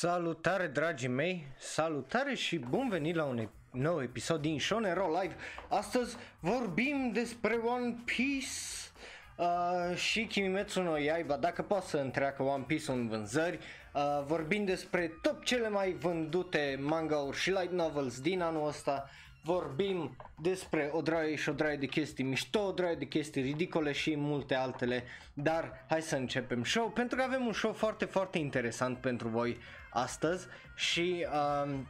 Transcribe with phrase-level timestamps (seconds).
[0.00, 5.36] Salutare dragii mei, salutare și bun venit la un nou episod din Shonero Live.
[5.68, 8.46] Astăzi vorbim despre One Piece
[9.36, 13.58] uh, și Kimetsu no Yaiba, dacă poate să întreacă One Piece în vânzări.
[13.94, 19.08] Uh, vorbim despre top cele mai vândute manga-uri și light novels din anul ăsta
[19.42, 23.92] vorbim despre o draie și o draie de chestii mișto, o draie de chestii ridicole
[23.92, 28.38] și multe altele, dar hai să începem show pentru că avem un show foarte, foarte
[28.38, 29.58] interesant pentru voi
[29.90, 31.26] astăzi și
[31.64, 31.86] um,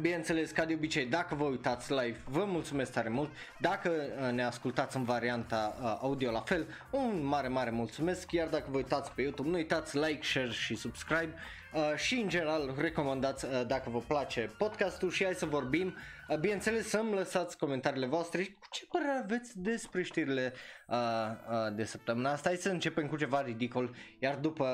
[0.00, 3.30] Bineînțeles, ca de obicei, dacă vă uitați live, vă mulțumesc tare mult.
[3.60, 8.32] Dacă uh, ne ascultați în varianta uh, audio la fel, un mare, mare mulțumesc.
[8.32, 11.34] Iar dacă vă uitați pe YouTube, nu uitați like, share și subscribe.
[11.72, 15.96] Uh, și în general recomandați uh, dacă vă place podcastul și hai să vorbim.
[16.28, 20.52] Uh, bineînțeles să-mi lăsați comentariile voastre și cu ce părere aveți despre știrile
[20.86, 22.48] uh, uh, de săptămâna asta.
[22.48, 24.66] Hai să începem cu ceva ridicol, iar după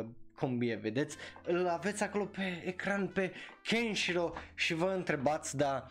[0.00, 0.06] uh,
[0.42, 5.86] cum bine vedeți, îl aveți acolo pe ecran pe Kenshiro și vă întrebați, da,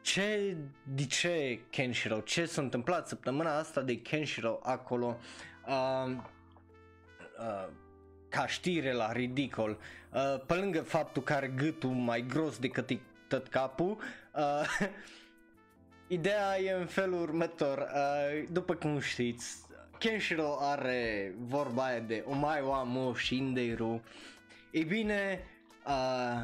[0.00, 5.18] ce, de ce Kenshiro, ce s-a întâmplat săptămâna asta de Kenshiro acolo,
[5.66, 6.10] uh,
[7.38, 7.68] uh,
[8.28, 9.78] ca știre la ridicol,
[10.12, 12.90] uh, pe lângă faptul că are gâtul mai gros decât
[13.28, 13.98] tot capul,
[14.34, 14.78] uh,
[16.06, 19.56] ideea e în felul următor, uh, după cum știți,
[20.02, 24.02] Kenshiro are vorba aia de Omai wa mo shinderu.
[24.72, 25.38] Ei bine,
[25.86, 26.42] uh,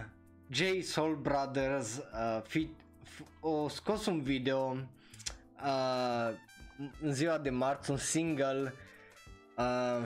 [0.50, 2.68] J Soul Brothers uh, fi,
[3.04, 4.76] f- o scos un video
[5.64, 6.34] uh,
[7.00, 8.74] în ziua de marți, un single
[9.56, 10.04] uh,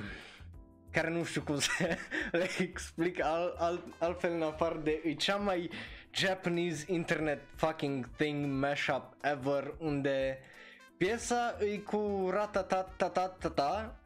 [0.90, 1.96] care nu știu cum să
[2.30, 5.70] le explic al, al, altfel în afară de e cea mai
[6.14, 10.38] Japanese internet fucking thing mashup ever unde
[11.02, 14.00] piesa e cu ratatatata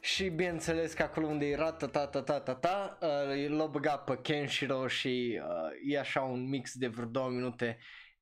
[0.00, 5.98] și bineînțeles că acolo unde e ratatatata uh, l-a băgat pe Kenshiro și uh, e
[5.98, 7.78] așa un mix de vreo două minute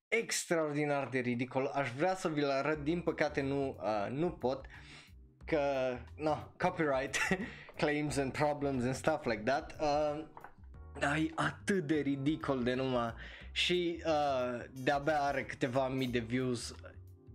[0.09, 1.71] extraordinar de ridicol.
[1.75, 4.67] Aș vrea să vi-l arăt, din păcate nu, uh, nu pot
[5.47, 5.61] că,
[6.17, 7.17] no, copyright
[7.81, 9.77] claims and problems and stuff like that.
[9.81, 10.25] Uh,
[10.99, 13.15] dar e atât de ridicol de numai
[13.53, 16.75] și uh, de-abia are câteva mii de views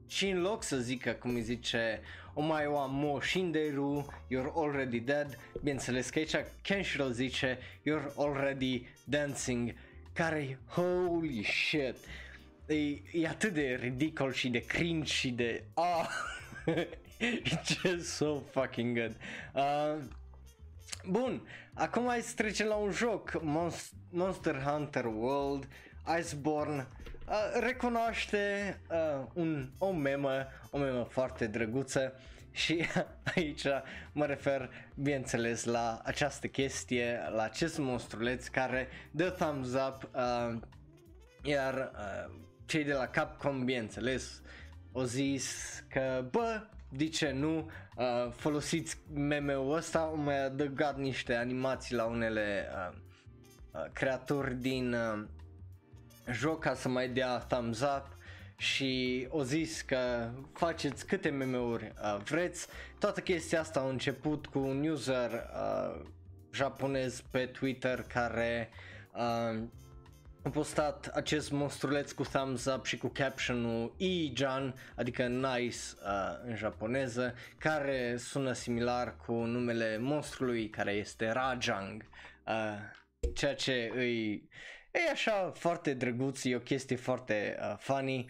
[0.09, 2.01] și în loc să zică cum îi zice
[2.33, 8.87] o mai o mo shinderu, you're already dead, bineînțeles că aici Kenshiro zice you're already
[9.03, 9.73] dancing,
[10.13, 11.95] care holy shit,
[12.65, 12.75] e,
[13.11, 16.09] e atât de ridicol și de cringe și de ah,
[17.19, 19.15] it's just so fucking good.
[19.53, 20.03] Uh,
[21.07, 21.41] Bun,
[21.73, 25.67] acum hai să trecem la un joc, Monst- Monster Hunter World,
[26.19, 26.87] Iceborne,
[27.29, 32.13] uh, recunoaște uh, un, o memă, o memă foarte drăguță
[32.51, 32.85] și
[33.35, 33.65] aici
[34.11, 40.59] mă refer, bineînțeles, la această chestie, la acest monstruleț care dă thumbs up, uh,
[41.43, 42.35] iar uh,
[42.65, 44.41] cei de la Capcom, bineînțeles,
[44.93, 51.35] au zis că, bă, de ce nu, uh, folosiți meme-ul ăsta, au mai adăugat niște
[51.35, 52.97] animații la unele uh,
[53.73, 55.25] uh, creaturi din uh,
[56.31, 58.17] joc ca să mai dea thumbs up
[58.57, 62.67] și o zis că faceți câte meme-uri uh, vreți.
[62.99, 66.01] Toată chestia asta a început cu un user uh,
[66.53, 68.69] japonez pe Twitter care
[69.13, 69.61] uh,
[70.43, 76.55] a postat acest monstruleț cu thumbs up și cu captionul Ijan, adică nice uh, în
[76.55, 82.05] japoneză, care sună similar cu numele monstrului care este Rajang,
[82.47, 84.49] uh, ceea ce îi
[84.91, 88.29] e așa foarte drăguț, e o chestie foarte uh, funny.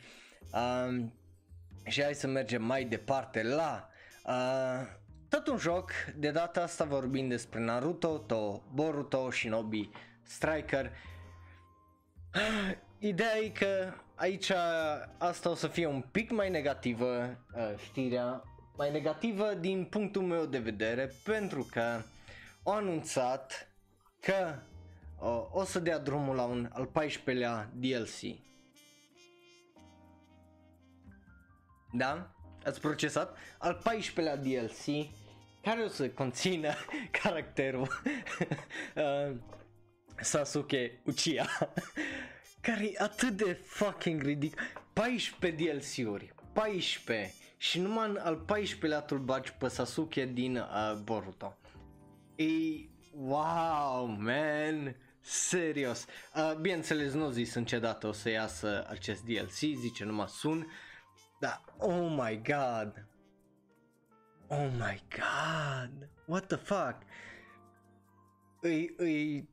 [0.53, 1.13] Um,
[1.85, 3.89] și hai să mergem mai departe la
[4.25, 4.87] uh,
[5.29, 9.89] tot un joc, de data asta vorbim despre Naruto, to Boruto, Shinobi,
[10.23, 10.91] Striker.
[12.97, 14.51] Ideea e că aici
[15.17, 18.43] asta o să fie un pic mai negativă uh, știrea,
[18.77, 22.01] mai negativă din punctul meu de vedere pentru că
[22.63, 23.67] au anunțat
[24.19, 24.68] că uh,
[25.51, 28.39] o să dea drumul la un al 14-lea DLC.
[31.91, 32.31] Da?
[32.65, 33.37] Ați procesat?
[33.57, 35.09] Al 14-lea DLC
[35.61, 36.73] care o să conțină
[37.21, 37.87] caracterul
[38.95, 39.35] uh,
[40.21, 41.45] Sasuke Uchiha
[42.61, 44.61] care e atât de fucking ridic
[44.93, 51.57] 14 DLC-uri 14 și numai în al 14-lea tu bagi pe Sasuke din uh, Boruto
[52.35, 52.45] e
[53.13, 56.05] wow man serios.
[56.35, 60.67] Uh, bineînțeles nu zis în ce dată o să iasă acest DLC zice numai sun.
[61.39, 63.07] Dar oh my god.
[64.47, 66.09] Oh my god.
[66.25, 66.97] What the fuck?
[68.61, 69.49] Îi, îi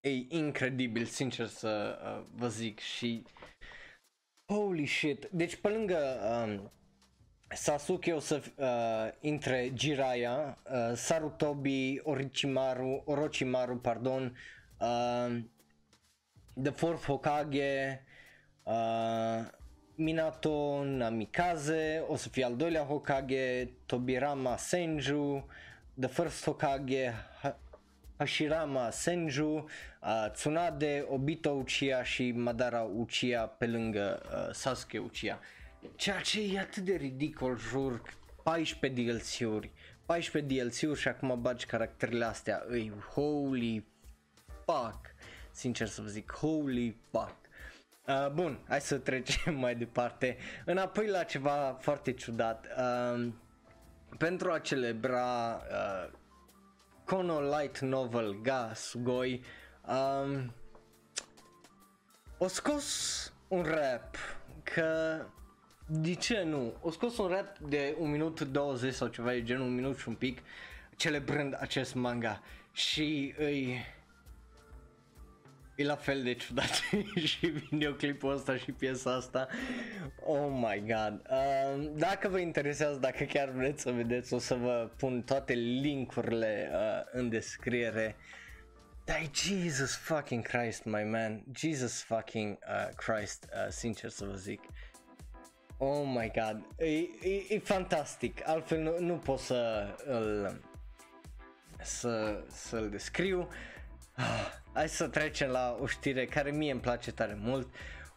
[0.00, 3.26] e incredibil, sincer să uh, vă zic și
[4.46, 5.98] holy shit, deci pe lângă
[6.46, 6.72] um,
[7.54, 14.36] Sasuke o să uh, intre Jiraiya, uh, Sarutobi, Orochimaru, Orochimaru, pardon,
[14.80, 15.38] uh,
[16.62, 18.02] The Fourth Hokage,
[18.62, 19.46] uh,
[19.94, 25.46] Minato Namikaze, o să fie al doilea Hokage, Tobirama Senju,
[26.00, 27.12] The First Hokage,
[28.16, 29.54] Hashirama Senju,
[30.02, 35.40] uh, Tsunade, Obito Uchiha și Madara Uchiha pe lângă uh, Sasuke Uchiha.
[35.96, 38.02] Ceea ce e atât de ridicol, jur,
[38.42, 39.70] 14 DLC-uri,
[40.06, 43.86] 14 DLC-uri și acum bagi caracterele astea, îi, holy
[44.64, 45.14] fuck,
[45.50, 47.36] sincer să vă zic, holy fuck.
[48.06, 50.36] Uh, bun, hai să trecem mai departe.
[50.64, 52.66] Înapoi la ceva foarte ciudat.
[52.76, 53.28] Uh,
[54.18, 56.10] pentru a celebra uh,
[57.04, 59.44] Kono Light Novel Ga Sugoi,
[59.88, 60.52] um,
[62.38, 64.16] o scos un rap
[64.62, 65.20] că
[65.92, 66.74] de ce nu?
[66.80, 70.08] O scos un rap de un minut 20 sau ceva de genul, un minut și
[70.08, 70.38] un pic,
[70.96, 72.42] celebrând acest manga
[72.72, 73.84] și îi...
[75.76, 76.70] E la fel de ciudat
[77.24, 79.48] și videoclipul ăsta și piesa asta.
[80.24, 81.22] Oh my god.
[81.30, 86.70] Uh, dacă vă interesează, dacă chiar vreți să vedeți, o să vă pun toate linkurile
[86.72, 88.16] uh, în descriere.
[89.04, 91.42] Dar Jesus fucking Christ, my man.
[91.54, 94.60] Jesus fucking uh, Christ, uh, sincer să vă zic.
[95.82, 96.88] Oh my god, e,
[97.22, 100.60] e, e fantastic, altfel nu, nu pot să îl,
[101.82, 103.48] să, să-l descriu.
[104.14, 107.68] Ah, hai să trecem la o știre care mie îmi place tare mult.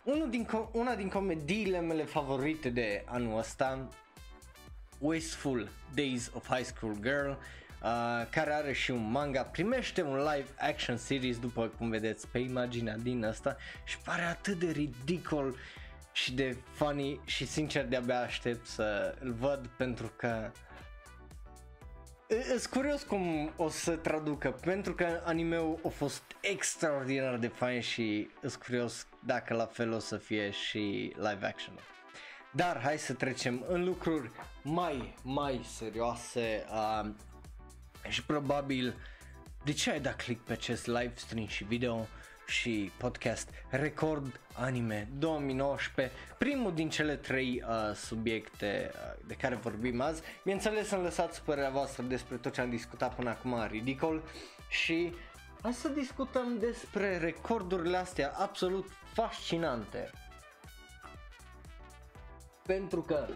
[0.04, 3.88] Unul din, una din comediile mele favorite de anul ăsta,
[5.00, 7.38] Wasteful Days of High School Girl, uh,
[8.30, 12.98] care are și un manga, primește un live action series după cum vedeți pe imaginea
[12.98, 15.56] din asta și pare atât de ridicol
[16.13, 20.51] și de funny și sincer de-abia aștept să îl văd pentru că
[22.48, 28.30] Sunt curios cum o să traducă, pentru că animeul a fost extraordinar de fain și
[28.42, 31.80] sunt curios dacă la fel o să fie și live action.
[32.51, 34.31] Dar hai să trecem în lucruri
[34.63, 37.09] mai, mai serioase uh,
[38.07, 38.95] și probabil
[39.63, 42.07] de ce ai dat click pe acest live stream și video?
[42.45, 50.01] Și podcast Record Anime 2019, primul din cele trei uh, subiecte uh, de care vorbim
[50.01, 50.22] azi.
[50.44, 54.22] Bineînțeles să-mi lăsați părerea voastră despre tot ce am discutat până acum ridicol
[54.69, 55.13] și
[55.62, 60.10] hai să discutăm despre recordurile astea absolut fascinante.
[62.66, 63.28] Pentru că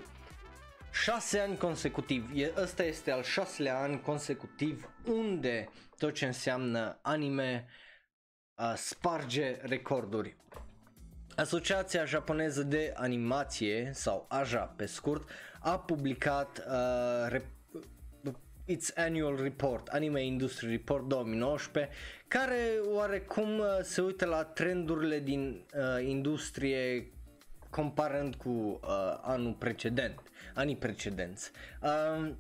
[0.91, 7.65] 6 ani consecutiv, e, ăsta este al șaselea an consecutiv unde tot ce înseamnă anime
[7.67, 7.85] uh,
[8.57, 10.35] uh, sparge recorduri.
[11.35, 17.55] Asociația japoneză de animație sau AJA pe scurt a publicat uh, rep-
[18.65, 21.93] its annual report, Anime Industry Report 2019,
[22.27, 27.11] care oarecum uh, se uită la trendurile din uh, industrie
[27.69, 28.79] comparând cu uh,
[29.21, 30.21] anul precedent,
[30.53, 31.51] anii precedenți.
[31.81, 32.31] Uh,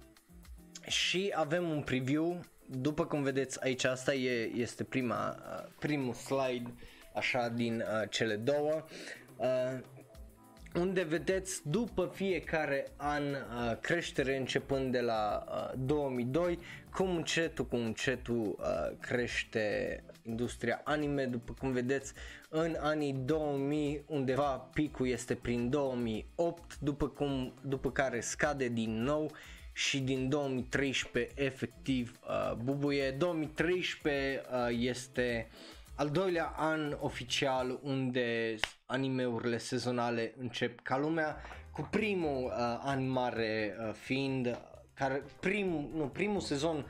[0.87, 6.73] și avem un preview după cum vedeți aici asta e, este prima, uh, primul slide
[7.13, 8.85] așa din uh, cele două.
[9.35, 9.79] Uh,
[10.75, 16.59] unde vedeți după fiecare an uh, creștere începând de la uh, 2002
[16.93, 21.25] cum încetul cu încetul uh, crește industria anime.
[21.25, 22.13] După cum vedeți
[22.49, 29.31] în anii 2000 undeva picul este prin 2008 după cum după care scade din nou
[29.77, 33.11] și din 2013 efectiv uh, bubuie.
[33.11, 35.47] 2013 uh, este
[35.95, 38.55] al doilea an oficial unde
[38.85, 41.37] animeurile sezonale încep ca lumea,
[41.71, 42.51] cu primul uh,
[42.83, 44.59] an mare uh, fiind
[44.93, 46.85] care prim, nu, primul sezon uh,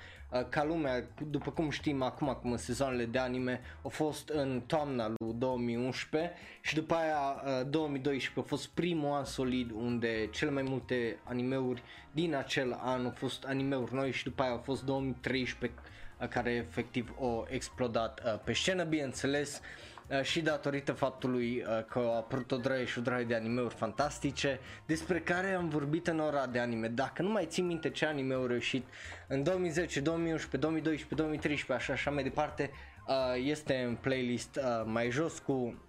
[0.49, 5.07] ca lumea, după cum știm acum, acum în sezoanele de anime, a fost în toamna
[5.17, 10.63] lui 2011 și după aia uh, 2012 a fost primul an solid unde cele mai
[10.63, 15.79] multe animeuri din acel an au fost animeuri noi și după aia a fost 2013
[16.21, 19.57] uh, care efectiv au explodat uh, pe scenă, bineînțeles.
[19.57, 19.86] Uh, Uh,
[20.21, 24.59] și datorită faptului uh, că a apărut o draie și o draie de animeuri fantastice
[24.85, 26.87] despre care am vorbit în ora de anime.
[26.87, 28.85] Dacă nu mai țin minte ce anime au reușit
[29.27, 32.71] în 2010, 2011, 2012, 2013, așa așa mai departe,
[33.07, 35.81] uh, este în playlist mai jos cu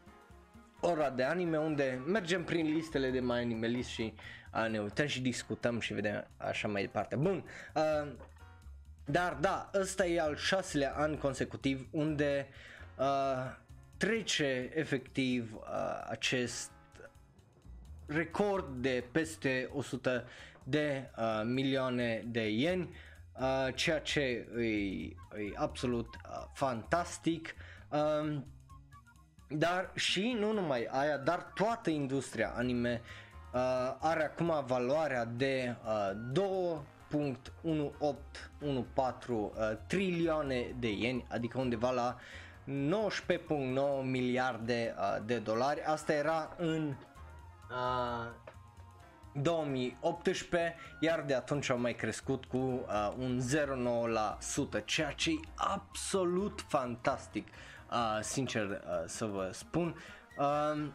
[0.81, 4.15] ora de anime unde mergem prin listele de mai anime list și
[4.71, 7.17] ne uităm și discutăm și vedem așa mai departe.
[7.17, 7.45] Bun,
[9.05, 12.49] dar da, ăsta e al șaselea an consecutiv unde
[12.99, 13.57] uh,
[13.99, 15.61] trece efectiv uh,
[16.11, 16.71] acest
[18.07, 20.25] record de peste 100
[20.65, 22.95] de uh, milioane de ieni,
[23.41, 25.15] uh, ceea ce e, e
[25.55, 27.55] absolut uh, fantastic.
[27.89, 28.47] Um,
[29.49, 33.01] dar și nu numai aia, dar toată industria anime
[33.53, 33.61] uh,
[34.01, 36.11] are acum valoarea de uh,
[37.13, 39.53] 2.1814 uh,
[39.87, 42.17] trilioane de ieni, adică undeva la
[42.69, 45.83] 19.9 miliarde uh, de dolari.
[45.83, 46.95] Asta era în
[47.71, 48.31] uh,
[49.33, 53.41] 2018, iar de atunci au mai crescut cu uh, un
[54.81, 57.49] 0,9%, ceea ce e absolut fantastic,
[57.91, 59.97] uh, sincer uh, să vă spun.
[60.39, 60.89] Uh,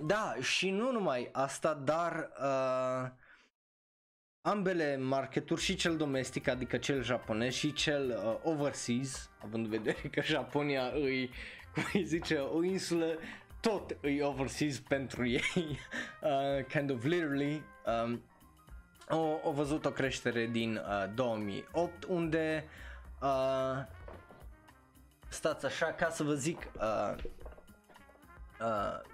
[0.00, 3.10] da, și nu numai asta, dar uh,
[4.42, 10.08] ambele marketuri, și cel domestic, adică cel japonez și cel uh, overseas, având în vedere
[10.12, 11.30] că Japonia îi,
[11.74, 13.18] cum îi zice, o insulă
[13.60, 15.42] tot îi overseas pentru ei,
[16.22, 17.62] uh, kind of literally.
[18.04, 18.22] Um,
[19.08, 22.64] au, au văzut o creștere din uh, 2008 unde
[23.22, 23.84] uh,
[25.28, 27.14] stați așa ca să vă zic uh,
[28.60, 29.11] uh,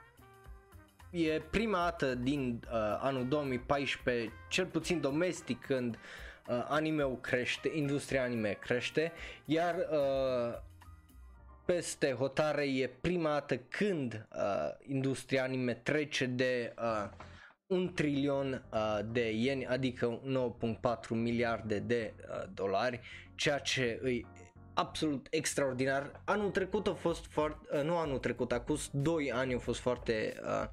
[1.11, 5.99] e prima dată din uh, anul 2014 cel puțin domestic când
[6.49, 9.13] uh, anime-ul crește, industria anime crește,
[9.45, 10.59] iar uh,
[11.65, 17.09] peste hotare e prima dată când uh, industria anime trece de uh,
[17.67, 20.21] un trilion uh, de ieni, adică
[20.81, 23.01] 9.4 miliarde de uh, dolari,
[23.35, 24.27] ceea ce îi
[24.79, 26.21] absolut extraordinar.
[26.25, 30.35] Anul trecut a fost foarte, uh, nu anul trecut, acum 2 ani au fost foarte
[30.43, 30.69] uh,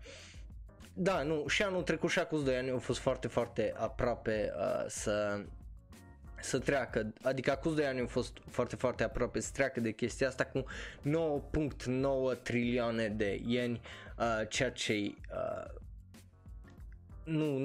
[0.93, 4.85] da, nu, și anul trecut și acum 2 ani au fost foarte, foarte aproape uh,
[4.87, 5.43] să
[6.41, 10.27] să treacă, adică acum 2 ani au fost foarte, foarte aproape să treacă de chestia
[10.27, 10.63] asta cu
[12.33, 13.81] 9.9 trilioane de ieni,
[14.17, 15.73] uh, ceea ce uh,
[17.23, 17.57] nu,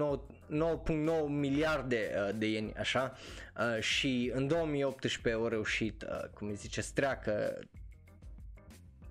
[0.50, 3.16] 9.9 miliarde uh, de ieni, așa,
[3.56, 7.58] uh, și în 2018 au reușit, uh, cum îi zice, să treacă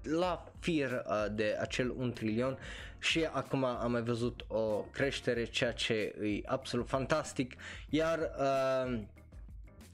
[0.04, 2.58] la fir uh, de acel 1 trilion.
[3.00, 7.56] Și acum am mai văzut o creștere, ceea ce e absolut fantastic,
[7.90, 9.00] iar uh,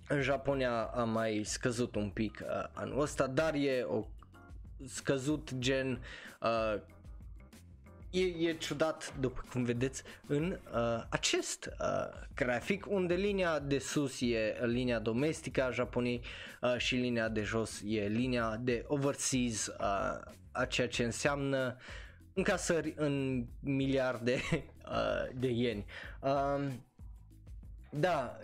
[0.07, 4.05] în Japonia a mai scăzut un pic uh, anul ăsta, dar e o
[4.85, 6.03] scăzut gen
[6.41, 6.81] uh,
[8.15, 14.21] e, e ciudat după cum vedeți în uh, acest uh, grafic unde linia de sus
[14.21, 16.21] e linia domestică a Japoniei
[16.61, 21.77] uh, și linia de jos e linia de overseas uh, a ceea ce înseamnă
[22.33, 25.85] încasări în miliarde uh, de ieni.
[26.19, 26.67] Uh,
[27.89, 28.39] da,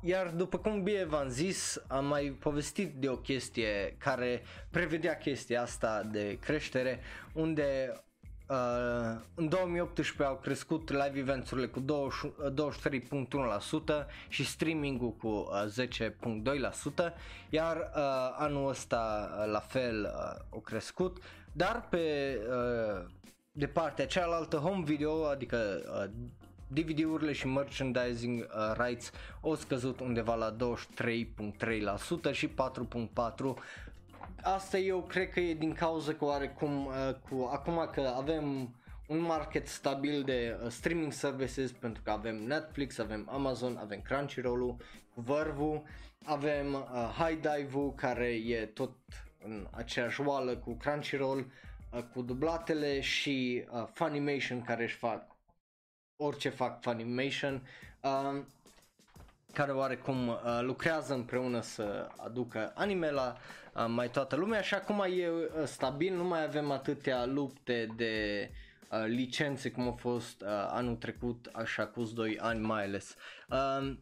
[0.00, 5.62] iar după cum bine v-am zis, am mai povestit de o chestie care prevedea chestia
[5.62, 7.00] asta de creștere,
[7.32, 7.92] unde
[8.48, 11.84] uh, în 2018 au crescut live events-urile cu 23.1%
[14.28, 15.86] și streaming-ul cu uh,
[17.00, 17.12] 10.2%,
[17.50, 21.16] iar uh, anul ăsta uh, la fel uh, au crescut,
[21.52, 23.04] dar pe uh,
[23.52, 26.10] de partea cealaltă home video, adică uh,
[26.68, 29.10] DVD-urile și merchandising uh, rights
[29.42, 32.54] au scăzut undeva la 23.3% și 4.4%
[34.42, 38.74] Asta eu cred că e din cauza că oarecum uh, cu acum că avem
[39.06, 44.76] un market stabil de uh, streaming services pentru că avem Netflix, avem Amazon, avem Crunchyroll-ul,
[45.14, 45.82] Verve,
[46.24, 48.92] avem uh, High Dive-ul care e tot
[49.44, 51.46] în aceeași oală cu Crunchyroll,
[51.92, 55.36] uh, cu dublatele și uh, Funimation care își fac
[56.16, 57.66] orice fac Funimation,
[58.02, 58.42] uh,
[59.52, 63.36] care oarecum uh, lucrează împreună să aducă anime la
[63.74, 68.50] uh, mai toată lumea și acum e uh, stabil, nu mai avem atâtea lupte de
[68.90, 73.14] uh, licențe cum a fost uh, anul trecut, așa cu 2 ani mai ales.
[73.48, 73.96] Uh,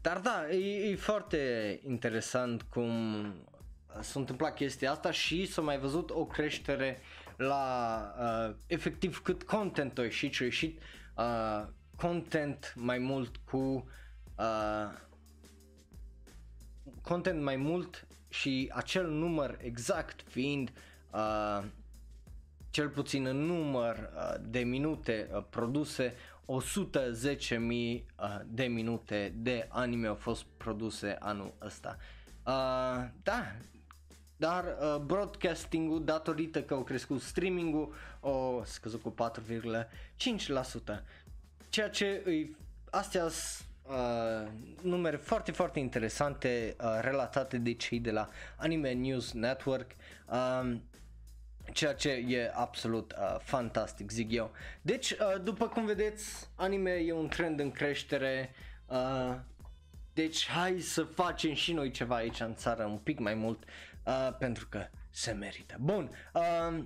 [0.00, 2.92] dar da, e, e foarte interesant cum
[4.00, 6.98] s-a întâmplat chestia asta și s-a mai văzut o creștere
[7.36, 10.80] la uh, efectiv cât content a ieșit și a ieșit
[11.16, 11.66] uh,
[11.96, 13.82] content mai mult cu uh,
[17.02, 20.72] content mai mult și acel număr exact fiind
[21.12, 21.64] uh,
[22.70, 26.14] cel puțin în număr uh, de minute uh, produse
[26.46, 28.02] 110.000 uh,
[28.46, 31.96] de minute de anime au fost produse anul ăsta.
[32.46, 33.56] Uh, da,
[34.36, 39.14] dar uh, broadcasting-ul, datorită că au crescut streaming-ul, o scăzut cu
[40.98, 41.02] 4,5%.
[41.68, 42.56] Ceea ce îi,
[42.90, 44.48] astea sunt uh,
[44.82, 49.90] numere foarte, foarte interesante uh, relatate de cei de la Anime News Network.
[50.60, 50.82] Um,
[51.72, 54.50] ceea ce e absolut uh, fantastic, zic eu.
[54.82, 58.54] Deci, uh, după cum vedeți, anime e un trend în creștere.
[58.86, 59.34] Uh,
[60.12, 63.64] deci, hai să facem și noi ceva aici în țară un pic mai mult,
[64.04, 65.76] uh, pentru că se merită.
[65.80, 66.84] Bun, uh,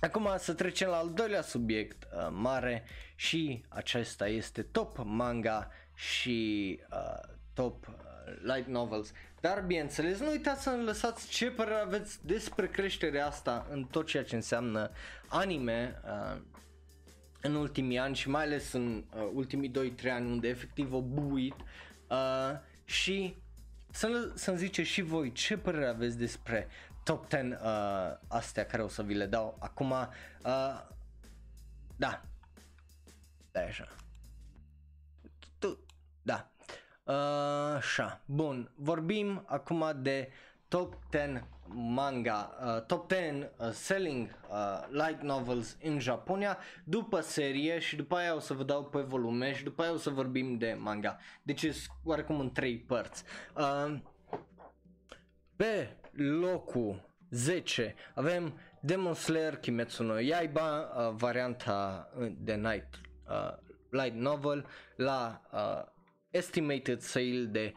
[0.00, 6.78] acum să trecem la al doilea subiect uh, mare și acesta este top manga și
[6.90, 7.94] uh, top uh,
[8.42, 9.12] light novels.
[9.40, 14.06] Dar bineînțeles, nu uitați să ne lăsați ce părere aveți despre creșterea asta în tot
[14.06, 14.90] ceea ce înseamnă
[15.28, 16.40] anime uh,
[17.40, 21.54] în ultimii ani și mai ales în uh, ultimii 2-3 ani unde efectiv o buit
[22.08, 23.36] uh, și
[23.90, 26.68] să, să-mi ziceți și voi ce părere aveți despre
[27.02, 27.68] top 10 uh,
[28.28, 29.90] astea care o să vi le dau acum.
[29.90, 30.08] Uh,
[31.96, 32.22] da.
[33.52, 33.88] Da, așa.
[37.76, 40.28] Așa, bun, vorbim acum de
[40.68, 47.78] top 10 manga, uh, top 10 uh, selling uh, light novels în Japonia după serie
[47.78, 50.58] și după aia o să vă dau pe volume și după aia o să vorbim
[50.58, 51.18] de manga.
[51.42, 53.24] Deci e oarecum în trei părți.
[53.56, 53.98] Uh,
[55.56, 62.08] pe locul 10 avem Demon Slayer Kimetsu no Yaiba, uh, varianta
[62.38, 63.52] de night uh,
[63.90, 65.94] light novel la uh,
[66.30, 67.74] estimated sale de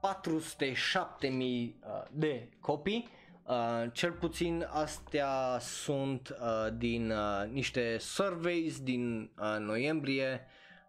[0.00, 3.08] 407.000 uh, de copii.
[3.44, 10.46] Uh, cel puțin astea sunt uh, din uh, niște surveys din uh, noiembrie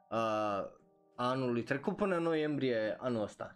[0.09, 0.63] uh,
[1.15, 3.55] anului trecut până noiembrie anul ăsta.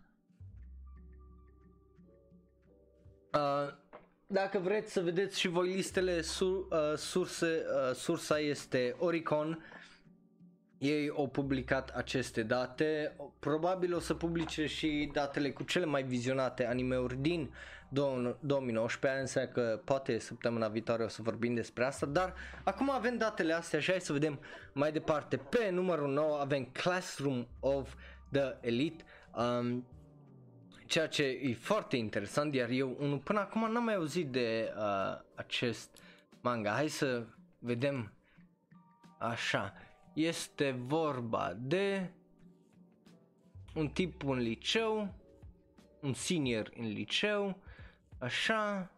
[3.34, 3.74] Uh,
[4.28, 9.64] dacă vreți să vedeți și voi listele, sur, uh, surse, uh, sursa este Oricon
[10.82, 16.66] ei au publicat aceste date, probabil o să publice și datele cu cele mai vizionate
[16.66, 17.54] animeuri din
[17.90, 23.54] 2019, înseamnă că poate săptămâna viitoare o să vorbim despre asta, dar acum avem datele
[23.54, 24.40] astea și hai să vedem
[24.74, 25.38] mai departe.
[25.38, 27.94] Pe numărul 9 avem Classroom of
[28.32, 29.04] the Elite,
[29.36, 29.88] um,
[30.86, 35.20] ceea ce e foarte interesant, iar eu unul până acum n-am mai auzit de uh,
[35.36, 35.98] acest
[36.42, 36.72] manga.
[36.72, 37.26] Hai să
[37.60, 38.14] vedem
[39.20, 39.74] așa
[40.14, 42.12] este vorba de
[43.74, 45.14] un tip în liceu,
[46.02, 47.58] un senior în liceu,
[48.20, 48.92] așa.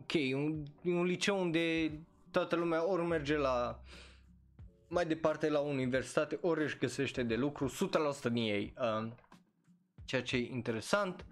[0.00, 1.92] Ok, un, un liceu unde
[2.30, 3.80] toată lumea ori merge la
[4.88, 7.68] mai departe la universitate, ori își găsește de lucru,
[8.28, 9.08] 100% din ei, uh,
[10.04, 11.26] ceea ce e interesant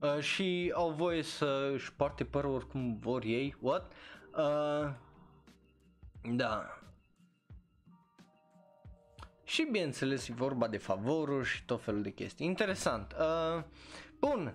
[0.00, 3.92] uh, și au voie să își parte părul oricum vor ei, what?
[4.36, 4.90] Uh,
[6.22, 6.79] da,
[9.50, 12.46] și bineînțeles e vorba de favoruri și tot felul de chestii.
[12.46, 13.14] Interesant.
[13.18, 13.62] Uh,
[14.18, 14.54] bun.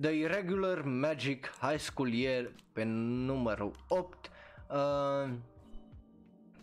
[0.00, 4.30] The Irregular Magic High School Year pe numărul 8.
[4.70, 5.32] Uh,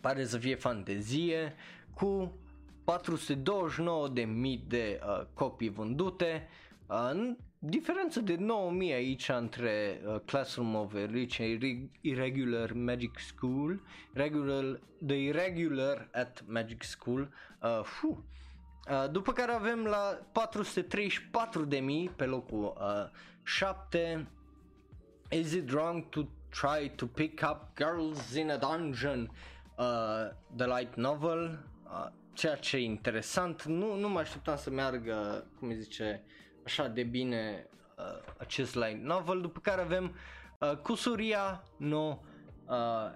[0.00, 1.54] pare să fie fantezie
[1.94, 2.32] cu
[2.84, 6.48] 429.000 de uh, copii vândute.
[6.86, 11.38] Uh, diferență de 9000 aici între uh, Classroom of Rich
[12.00, 13.80] Irregular Magic School,
[14.12, 17.28] regular, The Irregular at Magic School,
[17.62, 20.18] uh, uh, după care avem la
[22.08, 23.10] 434.000 pe locul uh,
[23.42, 24.26] 7
[25.30, 29.30] Is it wrong to try to pick up girls in a dungeon?
[29.76, 35.46] Uh, the light novel, uh, ceea ce e interesant, nu, nu mă așteptam să meargă,
[35.58, 36.24] cum îi zice,
[36.64, 37.66] așa de bine
[37.98, 40.14] uh, acest light novel, după care avem
[40.58, 42.18] uh, Kusuria no
[42.66, 43.10] uh,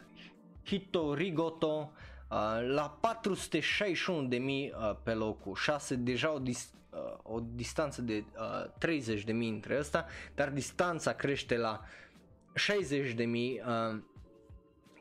[0.65, 7.41] Hitorigoto uh, la 461 de mii uh, pe locul 6, deja o, dis- uh, o
[7.55, 11.81] distanță de uh, 30 de mii între ăsta, dar distanța crește la
[12.55, 13.99] 60 de mii uh,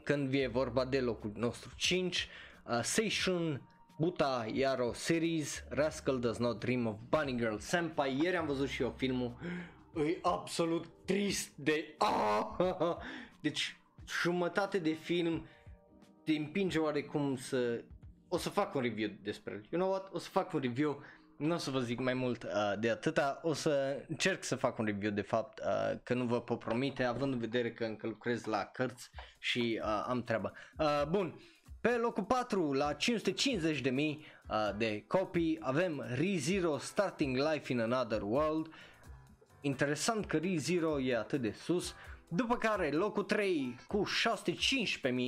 [0.04, 2.30] când vie vorba de locul nostru 5,
[2.66, 3.62] uh, Seishun
[3.98, 8.82] Buta Yaro Series, Rascal Does Not Dream of Bunny Girl Senpai, ieri am văzut și
[8.82, 9.36] eu filmul,
[9.96, 11.96] e absolut trist de...
[11.98, 12.48] Ah!
[13.42, 13.78] Deci
[14.22, 15.48] jumătate de film
[16.26, 17.84] te împinge oarecum să...
[18.28, 19.64] O să fac un review despre el.
[19.70, 20.14] You know what?
[20.14, 21.04] O să fac un review
[21.38, 24.78] nu o să vă zic mai mult uh, de atâta, o să încerc să fac
[24.78, 28.08] un review de fapt, uh, că nu vă pot promite, având în vedere că încă
[28.08, 29.10] lucrez la cărți
[29.40, 30.54] și uh, am treabă.
[30.80, 31.40] Uh, bun,
[31.82, 37.80] pe locul 4 la 550 de mii uh, de copii avem ReZero Starting Life in
[37.80, 38.74] Another World.
[39.62, 41.96] Interesant că ReZero e atât de sus.
[42.28, 44.04] După care locul 3 cu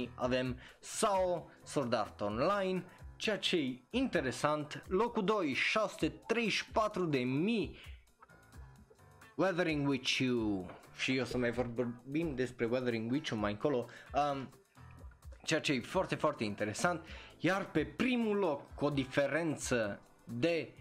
[0.06, 2.84] 615.000 avem SAO Sword Art Online,
[3.16, 4.84] ceea ce e interesant.
[4.88, 5.60] Locul 2 634.000
[9.36, 10.66] Weathering With You.
[10.96, 14.50] Și o să mai vorbim despre Weathering With You mai încolo, um,
[15.44, 17.06] ceea ce e foarte, foarte interesant,
[17.40, 20.74] iar pe primul loc, cu o diferență de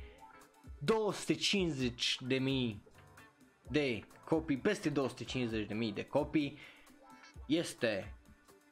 [0.79, 2.86] 250 de mii
[3.69, 6.59] de copii, peste 250 de mii de copii,
[7.47, 8.15] este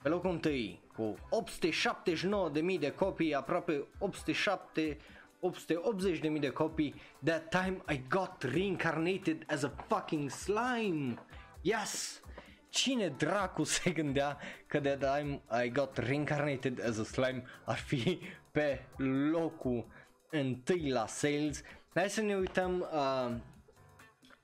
[0.03, 4.97] pe locul întâi cu 879 de mii de copii, aproape 807
[5.45, 6.95] 880.000 de copii.
[7.25, 11.15] That time I got reincarnated as a fucking slime.
[11.61, 12.21] Yes!
[12.69, 18.19] Cine dracu se gândea că that time I got reincarnated as a slime ar fi
[18.51, 18.85] pe
[19.33, 19.87] locul
[20.31, 21.63] întâi la sales?
[21.95, 23.35] Hai să ne uităm uh,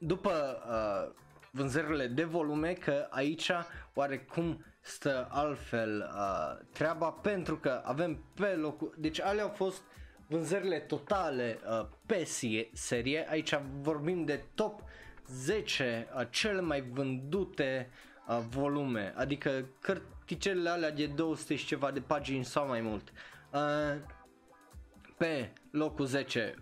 [0.02, 1.14] după uh,
[1.50, 3.50] vânzările de volume că aici
[3.94, 9.82] oarecum stă altfel uh, treaba pentru că avem pe locul, deci alea au fost
[10.26, 12.24] vânzările totale uh, pe
[12.72, 14.82] serie, aici vorbim de top
[15.26, 17.90] 10 uh, cele mai vândute
[18.28, 23.12] uh, volume, adică cărticelele alea de 200 și ceva de pagini sau mai mult.
[23.52, 23.96] Uh,
[25.16, 26.54] pe locul 10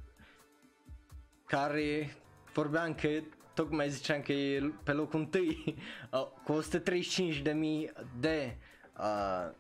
[1.47, 2.17] care
[2.53, 3.09] vorbeam că
[3.55, 5.57] tocmai ziceam că e pe locul întâi.
[6.13, 8.57] Uh, cu 135.000 de
[8.99, 9.51] uh,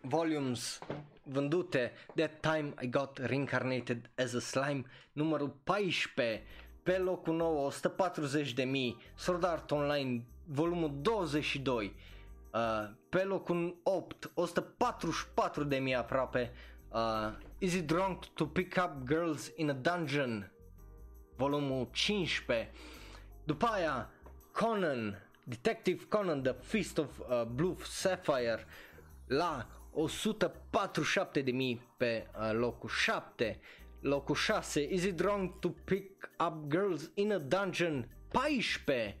[0.00, 0.78] volumes
[1.22, 6.42] vândute That time I got reincarnated as a slime numărul 14
[6.82, 11.94] pe locul 9 140 de mii Sword Art Online volumul 22
[12.52, 12.60] uh,
[13.08, 16.52] pe locul 8 144 de mii aproape
[16.88, 20.52] uh, Is it wrong to pick up girls in a dungeon
[21.42, 22.70] volumul 15
[23.44, 24.10] după aia
[24.52, 28.66] Conan Detective Conan The Fist of uh, Blue Sapphire
[29.26, 29.66] la
[31.74, 33.60] 147.000 pe uh, locul 7
[34.00, 38.08] locul 6 Is it wrong to pick up girls in a dungeon?
[38.28, 39.16] 14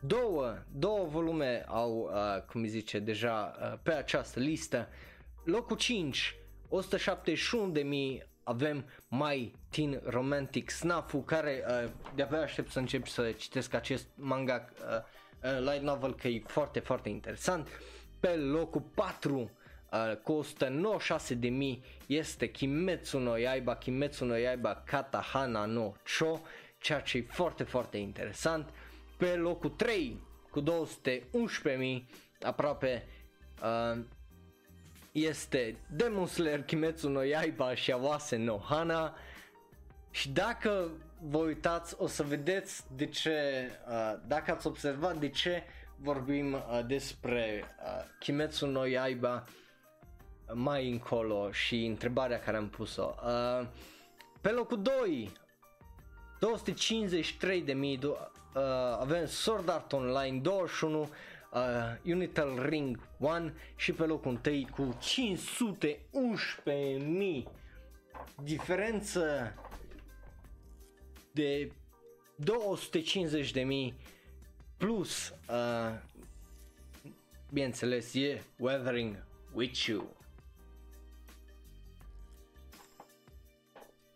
[0.00, 4.88] două, două volume au, uh, cum îi zice, deja uh, pe această listă.
[5.44, 6.34] Locul 5,
[8.18, 14.06] 171.000 avem My Teen Romantic Snafu care uh, de-abia aștept să încep să citesc acest
[14.14, 17.68] manga uh, uh, light novel că e foarte, foarte interesant.
[18.20, 24.82] Pe locul 4 uh, cu 196 de mii este Kimetsu no Yaiba, Kimetsu no Yaiba
[24.84, 26.40] Katahana no Cho,
[26.78, 28.68] ceea ce e foarte, foarte interesant.
[29.16, 30.66] Pe locul 3 cu 211.000
[32.42, 33.06] aproape
[33.62, 34.02] uh,
[35.16, 39.14] este Demon Slayer Kimetsu no Yaiba și Awase no Hana
[40.10, 45.62] și dacă vă uitați o să vedeți de ce, uh, dacă ați observat de ce
[45.96, 49.44] vorbim uh, despre uh, Kimetsu no Yaiba
[50.52, 53.14] mai încolo și întrebarea care am pus-o.
[53.24, 53.66] Uh,
[54.40, 55.32] pe locul 2,
[56.38, 58.14] 253 de mii, uh,
[59.00, 61.08] avem Sword Art Online 21,
[61.56, 67.48] uh, Unital Ring 1 și pe locul 1 cu 511 mii.
[68.42, 69.54] Diferență
[71.32, 71.72] de
[72.36, 73.94] 250 de mii
[74.76, 75.98] plus uh,
[77.52, 80.16] bineînțeles e Weathering with You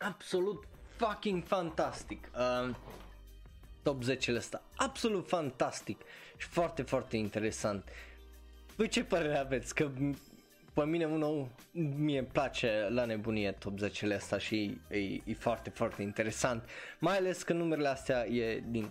[0.00, 0.64] absolut
[0.96, 2.30] fucking fantastic.
[2.34, 2.74] Uh,
[3.82, 6.00] top 10 ăsta, absolut fantastic
[6.36, 7.88] și foarte, foarte interesant.
[8.76, 9.74] Voi ce părere aveți?
[9.74, 9.90] Că
[10.72, 11.48] pe mine unul
[11.96, 16.68] mie îmi place la nebunie top 10 ăsta și e, e, foarte, foarte interesant.
[16.98, 18.90] Mai ales că numerele astea e din,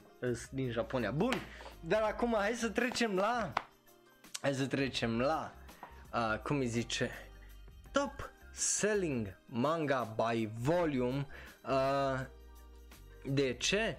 [0.51, 1.11] din Japonia.
[1.11, 1.33] Bun,
[1.79, 3.53] dar acum hai să trecem la...
[4.41, 5.53] Hai să trecem la...
[6.13, 7.09] Uh, cum îi zice?
[7.91, 11.27] Top selling manga by volume.
[11.69, 12.19] Uh,
[13.25, 13.97] de ce?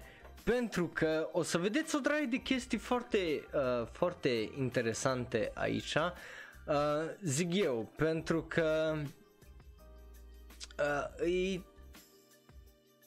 [0.51, 5.95] Pentru că o să vedeți o draie de chestii foarte, uh, foarte interesante aici.
[5.95, 6.75] Uh,
[7.23, 8.95] zic eu, pentru că
[10.79, 11.61] uh, e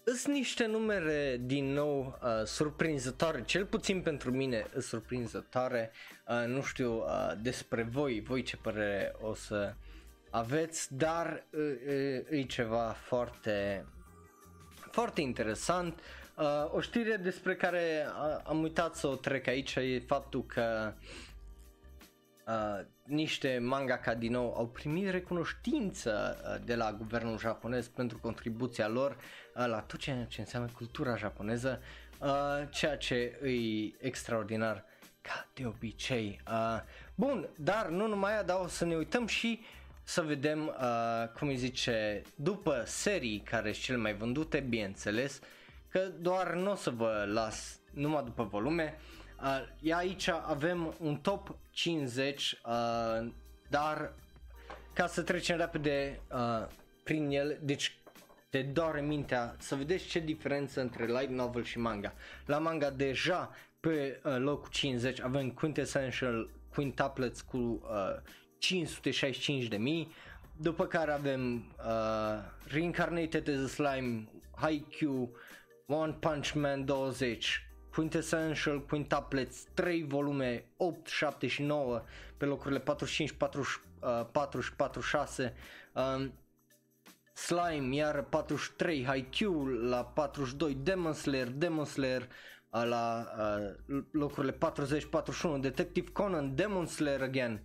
[0.05, 5.93] sunt niște numere din nou uh, surprinzătoare, cel puțin pentru mine surprinzătoare,
[6.29, 9.75] uh, nu știu uh, despre voi, voi ce părere o să
[10.31, 11.47] aveți, dar
[12.31, 13.87] e ceva foarte,
[14.91, 15.99] foarte interesant.
[15.99, 16.24] Uh,
[16.73, 18.07] o știre despre care
[18.45, 20.93] am uitat să o trec aici e faptul că
[22.47, 28.89] uh, niște mangaka din nou au primit recunoștință uh, de la guvernul japonez pentru contribuția
[28.89, 31.81] lor uh, la tot ceea ce înseamnă cultura japoneză,
[32.19, 34.85] uh, ceea ce e extraordinar
[35.21, 36.41] ca de obicei.
[36.49, 36.81] Uh,
[37.15, 41.29] bun, dar nu numai aia, dar o să ne uităm și uh, să vedem, uh,
[41.39, 45.41] cum îi zice, după serii care sunt cele mai vândute, bineînțeles,
[45.95, 48.99] că doar nu o să vă las numai după volume.
[49.85, 53.27] Uh, aici avem un top 50, uh,
[53.69, 54.13] dar
[54.93, 56.67] ca să trecem repede uh,
[57.03, 57.99] prin el, deci
[58.51, 62.13] te doare mintea să vedeți ce diferență între light novel și manga.
[62.47, 67.81] La manga deja pe uh, locul 50 avem Quintessential Quintuplets cu uh,
[68.59, 70.13] 565 de mii,
[70.57, 75.37] după care avem uh, Reincarnated as a Slime, Haikyuu,
[75.87, 82.03] One Punch Man 20, Quintessential Quintuplets, 3 volume, 8, 7 și 9
[82.37, 85.55] pe locurile 45, 44 și 46.
[85.93, 86.33] Um,
[87.33, 95.05] Slime iar 43, Haikyuu la 42, Demon Slayer, Demon Slayer uh, la uh, locurile 40,
[95.05, 97.63] 41, Detective Conan, Demon Slayer again,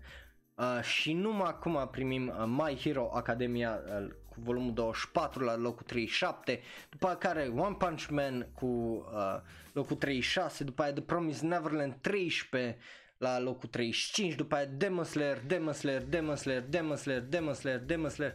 [0.60, 4.08] Uh, și numai acum primim uh, My Hero Academia uh,
[4.39, 9.41] cu volumul 24 la locul 37, după care One Punch Man cu uh,
[9.73, 12.78] locul 36, după aia The Promised Neverland 13
[13.17, 17.80] la locul 35, după aia Demon Slayer, Demon Slayer, Demon Slayer, Demon Slayer, Demon Slayer,
[17.80, 18.34] Demon Slayer,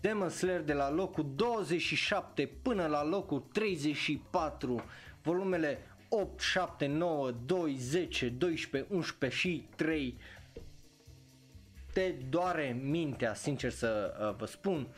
[0.00, 4.84] Demon Slayer de la locul 27 până la locul 34,
[5.22, 10.18] volumele 8, 7, 9, 2, 10, 12, 11 și 3
[11.98, 14.88] te doare mintea, sincer să uh, vă spun.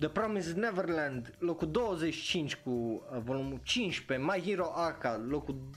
[0.00, 5.70] The Promised Neverland, locul 25 cu uh, volumul 15, My Hero Arca, locul,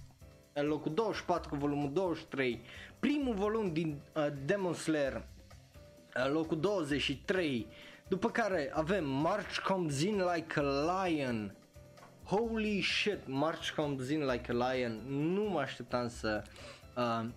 [0.55, 2.61] uh, locul 24 cu volumul 23,
[2.99, 5.27] primul volum din uh, Demon Slayer,
[6.15, 7.67] uh, locul 23,
[8.07, 11.55] după care avem March Comes In Like a Lion,
[12.23, 15.01] Holy shit, March Comes In Like a Lion,
[15.33, 16.43] nu mă așteptam să,
[16.95, 17.29] uh,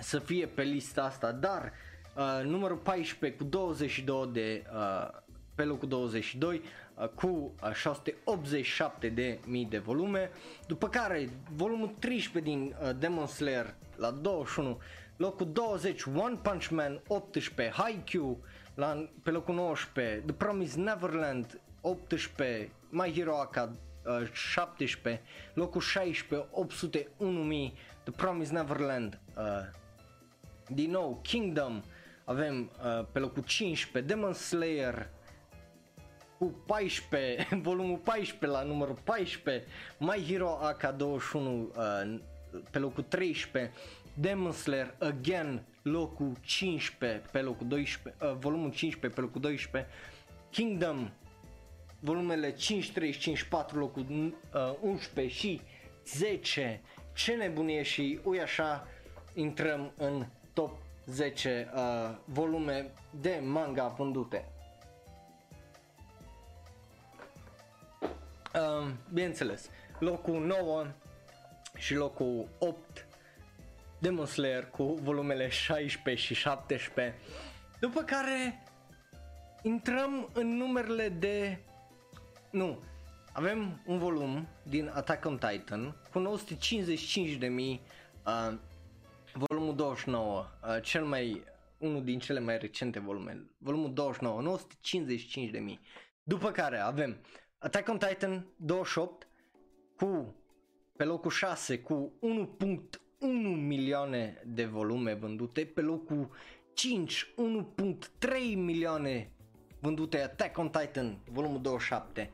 [0.00, 1.70] să fie pe lista asta, dar uh,
[2.18, 5.08] Uh, numărul 14 cu 22 de uh,
[5.58, 6.62] pe locul 22
[6.94, 7.26] uh, cu
[7.62, 10.30] uh, 687 de mii de volume,
[10.66, 14.78] după care volumul 13 din uh, Demon Slayer la 21,
[15.16, 18.38] locul 20 One Punch Man 18, Haikyuu
[18.74, 25.22] la, pe locul 19, The Promised Neverland 18, My Hero Acad uh, 17,
[25.54, 26.46] locul 16
[27.20, 29.44] 801.000, The Promised Neverland uh,
[30.68, 31.82] din nou Kingdom
[32.24, 35.10] avem uh, pe locul 15 Demon Slayer
[36.38, 39.66] cu 14, volumul 14 la numărul 14,
[39.98, 42.20] My Hero AK21 uh,
[42.70, 43.72] pe locul 13,
[44.14, 49.90] Demon Slayer Again locul 15 pe locul 12, uh, volumul 15 pe locul 12,
[50.50, 51.10] Kingdom
[52.00, 55.60] volumele 5, 3 5, 4 locul uh, 11 și
[56.06, 56.80] 10,
[57.14, 58.86] ce nebunie și ui așa
[59.34, 61.80] intrăm în top 10 uh,
[62.24, 64.44] volume de manga vândute.
[68.58, 70.86] Uh, bineînțeles, locul 9
[71.76, 73.06] și locul 8
[73.98, 77.18] Demon Slayer cu volumele 16 și 17
[77.80, 78.62] după care
[79.62, 81.58] intrăm în numerele de
[82.50, 82.82] nu,
[83.32, 87.80] avem un volum din Attack on Titan cu 955.000
[88.26, 88.54] uh,
[89.32, 91.44] volumul 29, uh, cel mai,
[91.78, 95.80] unul din cele mai recente volume, volumul 29, 955 de mii.
[96.22, 97.16] După care avem
[97.60, 99.26] Attack on Titan 28
[99.96, 100.34] cu
[100.96, 102.88] pe locul 6 cu 1.1
[103.66, 106.30] milioane de volume vândute, pe locul
[106.72, 107.34] 5
[108.18, 109.30] 1.3 milioane
[109.80, 112.30] vândute Attack on Titan volumul 27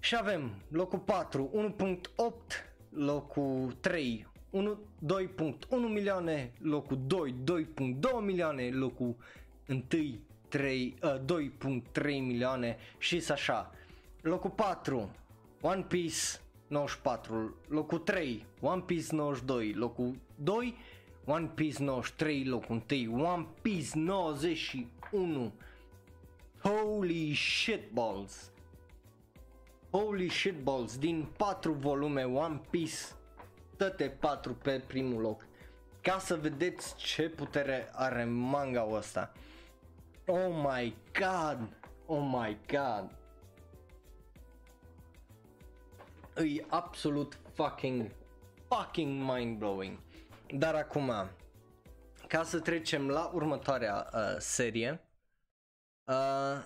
[0.00, 1.74] și avem locul 4
[2.16, 2.32] 1.8
[2.90, 7.34] locul 3 1, 2.1 milioane, locul 2,
[7.76, 9.16] 2.2 milioane, locul
[9.68, 9.84] 1,
[10.48, 13.72] 3, uh, 2.3 milioane și așa.
[14.20, 15.10] Locul 4,
[15.60, 16.16] One Piece
[16.66, 20.76] 94, locul 3, One Piece 92, locul 2,
[21.24, 25.52] One Piece 93, locul 1, One Piece 91.
[26.62, 28.50] Holy shitballs!
[29.90, 30.98] Holy shitballs!
[30.98, 32.96] Din 4 volume One Piece
[33.76, 35.46] toate patru pe primul loc.
[36.00, 39.32] Ca să vedeți ce putere are manga ăsta.
[40.30, 41.58] Oh my god!
[42.06, 43.10] Oh my god!
[46.36, 48.10] E absolut fucking,
[48.68, 49.98] fucking mind-blowing.
[50.54, 51.12] Dar acum,
[52.26, 55.00] ca să trecem la următoarea uh, serie,
[56.04, 56.64] uh,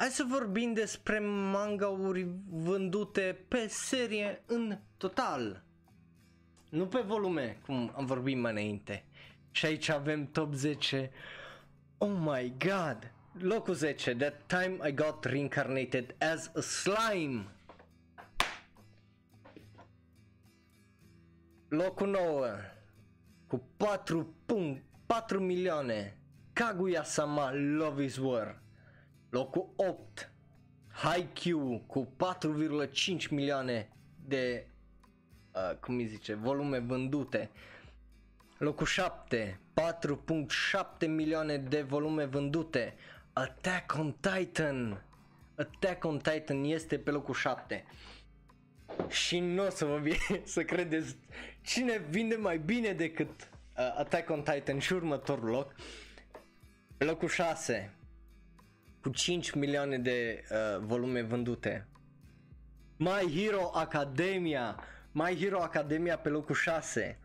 [0.00, 1.18] Hai să vorbim despre
[1.52, 5.64] mangauri vândute pe serie în total.
[6.70, 9.04] Nu pe volume, cum am vorbit mai înainte.
[9.50, 11.10] Și aici avem top 10.
[11.98, 13.12] Oh my god!
[13.38, 14.14] Locul 10.
[14.14, 17.46] That time I got reincarnated as a slime.
[21.68, 22.48] Locul 9.
[23.46, 26.16] Cu 4 punct, 4 milioane.
[26.52, 28.62] Kaguya-sama Love is War.
[29.30, 30.32] Locul 8.
[30.88, 33.88] Haikyuu cu 4,5 milioane
[34.26, 34.66] de
[35.54, 37.50] uh, cum îi zice, volume vândute
[38.60, 39.60] locul 7
[41.02, 42.94] 4.7 milioane de volume vândute
[43.32, 45.04] Attack on Titan
[45.54, 47.84] Attack on Titan este pe locul 7
[49.08, 50.18] și nu o să vă vie
[50.54, 51.16] să credeți
[51.62, 55.74] cine vinde mai bine decât uh, Attack on Titan și următorul loc.
[56.96, 57.94] Pe locul 6
[59.00, 61.86] cu 5 milioane de uh, volume vândute.
[62.96, 64.80] My Hero Academia,
[65.12, 67.18] My Hero Academia pe locul 6.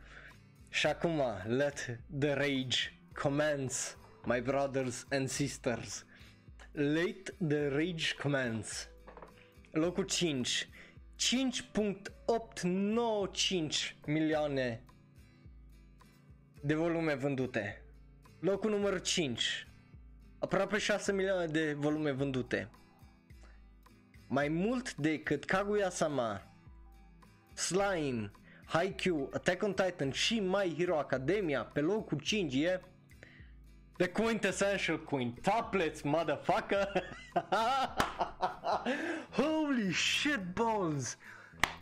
[0.76, 6.06] Și acum, let the rage commence, my brothers and sisters.
[6.72, 8.90] Let the rage commence.
[9.72, 10.70] Locul 5,
[11.18, 14.84] 5.895 milioane
[16.62, 17.84] de volume vândute.
[18.40, 19.68] Locul numărul 5.
[20.40, 22.70] Aproape 6 milioane de volume vândute.
[24.28, 26.42] Mai mult decât Kaguya-sama,
[27.54, 28.32] Slime,
[28.66, 32.82] Haikyuu, Attack on Titan și My Hero Academia pe locul 5 e
[33.98, 36.88] The Quintessential Quintuplets, motherfucker!
[39.38, 41.18] Holy shit balls!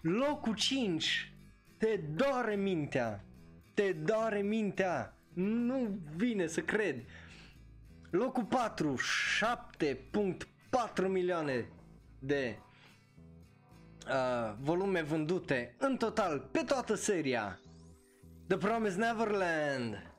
[0.01, 1.33] Locul 5
[1.77, 3.23] te doare mintea.
[3.73, 5.17] Te doare mintea.
[5.33, 7.03] Nu vine să cred.
[8.09, 11.69] Locul 4, 7.4 milioane
[12.19, 12.57] de
[14.07, 17.59] uh, volume vândute în total pe toată seria.
[18.47, 20.11] The Promised Neverland.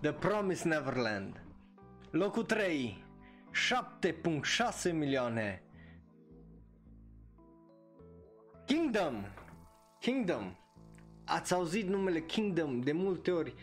[0.00, 1.42] The Promised Neverland.
[2.10, 3.04] Locul 3,
[4.84, 5.62] 7.6 milioane.
[8.66, 9.24] Kingdom.
[10.00, 10.56] Kingdom.
[11.24, 13.54] Ați auzit numele Kingdom de multe ori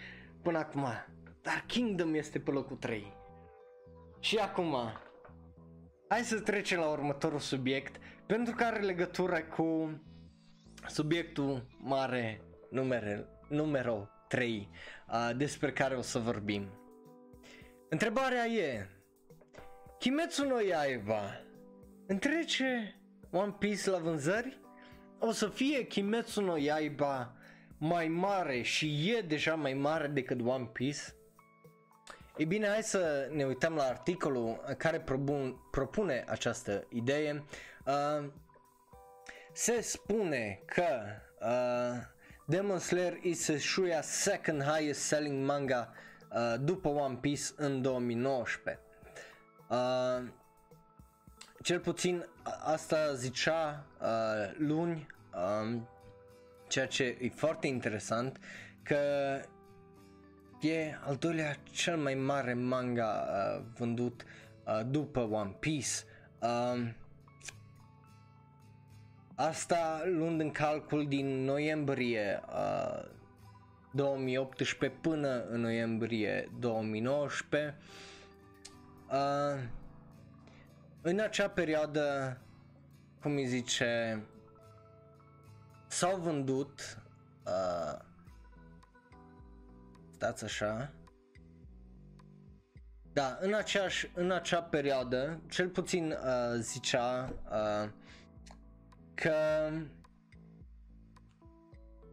[0.42, 0.86] până acum,
[1.42, 3.14] dar Kingdom este pe locul 3.
[4.20, 4.76] Și acum,
[6.08, 7.96] hai să trecem la următorul subiect,
[8.32, 10.00] pentru că are legătură cu
[10.88, 14.70] subiectul mare numere, numero 3
[15.08, 16.68] uh, despre care o să vorbim.
[17.90, 18.88] Întrebarea e,
[20.00, 21.42] Kimetsu no Yaiba
[22.08, 23.00] întrece
[23.32, 24.60] One Piece la vânzări?
[25.20, 27.36] O să fie Kimetsu no Yaiba
[27.78, 31.02] mai mare și e deja mai mare decât One Piece?
[32.38, 37.44] Ei bine, hai să ne uităm la articolul care propun, propune această idee.
[37.86, 38.30] Uh,
[39.54, 40.86] se spune că
[41.40, 42.04] uh,
[42.46, 45.94] Demon Slayer is Shuya second highest selling manga
[46.32, 48.80] uh, după One Piece în 2019.
[49.70, 50.28] Uh,
[51.62, 52.26] cel puțin
[52.64, 55.88] asta zicea uh, luni, um,
[56.68, 58.40] ceea ce e foarte interesant,
[58.84, 58.98] că
[60.62, 64.24] e al doilea cel mai mare manga uh, vândut
[64.66, 65.90] uh, după One Piece.
[66.40, 66.90] Uh,
[69.48, 73.10] asta luând în calcul din noiembrie uh,
[73.92, 77.78] 2018 până în noiembrie 2019.
[79.10, 79.64] Uh,
[81.02, 82.38] în acea perioadă,
[83.22, 84.24] cum îi zice,
[85.88, 86.98] s-au vândut
[87.46, 88.00] uh,
[90.12, 90.92] stați așa
[93.14, 97.90] da, în, aceeași, în acea perioadă, cel puțin uh, zicea uh,
[99.22, 99.70] că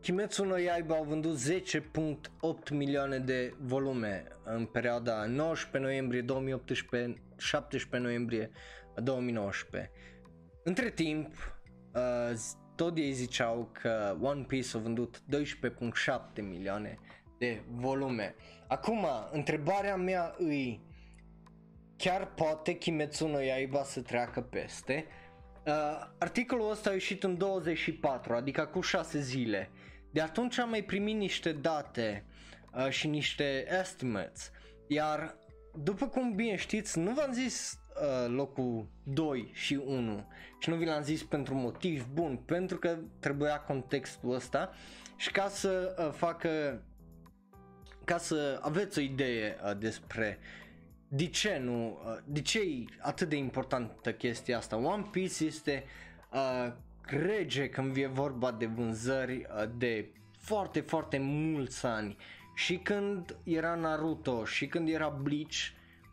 [0.01, 8.09] Kimetsu no Yaiba au vândut 10.8 milioane de volume în perioada 19 noiembrie 2018 17
[8.09, 8.51] noiembrie
[9.03, 9.91] 2019.
[10.65, 11.35] Între timp,
[11.95, 12.39] uh,
[12.77, 16.99] tot ei ziceau că One Piece a vândut 12.7 milioane
[17.39, 18.35] de volume.
[18.67, 20.87] Acum, întrebarea mea îi
[21.97, 25.07] chiar poate Kimetsu no Yaiba să treacă peste?
[25.69, 29.71] Uh, articolul ăsta a ieșit în 24, adică cu 6 zile.
[30.11, 32.25] De atunci am mai primit niște date
[32.75, 34.51] uh, și niște estimates.
[34.87, 35.37] Iar
[35.75, 40.27] după cum bine știți, nu v-am zis uh, locul 2 și 1
[40.59, 44.71] și nu vi l-am zis pentru motiv bun, pentru că trebuia contextul ăsta
[45.17, 46.83] și ca să uh, facă
[48.05, 50.39] ca să aveți o idee uh, despre
[51.09, 54.77] de ce nu, uh, de ce e atât de importantă chestia asta.
[54.77, 55.85] One Piece este
[56.33, 62.17] uh, rege când e vorba de vânzări uh, de foarte, foarte mulți ani.
[62.55, 65.57] Și când era Naruto și când era Bleach,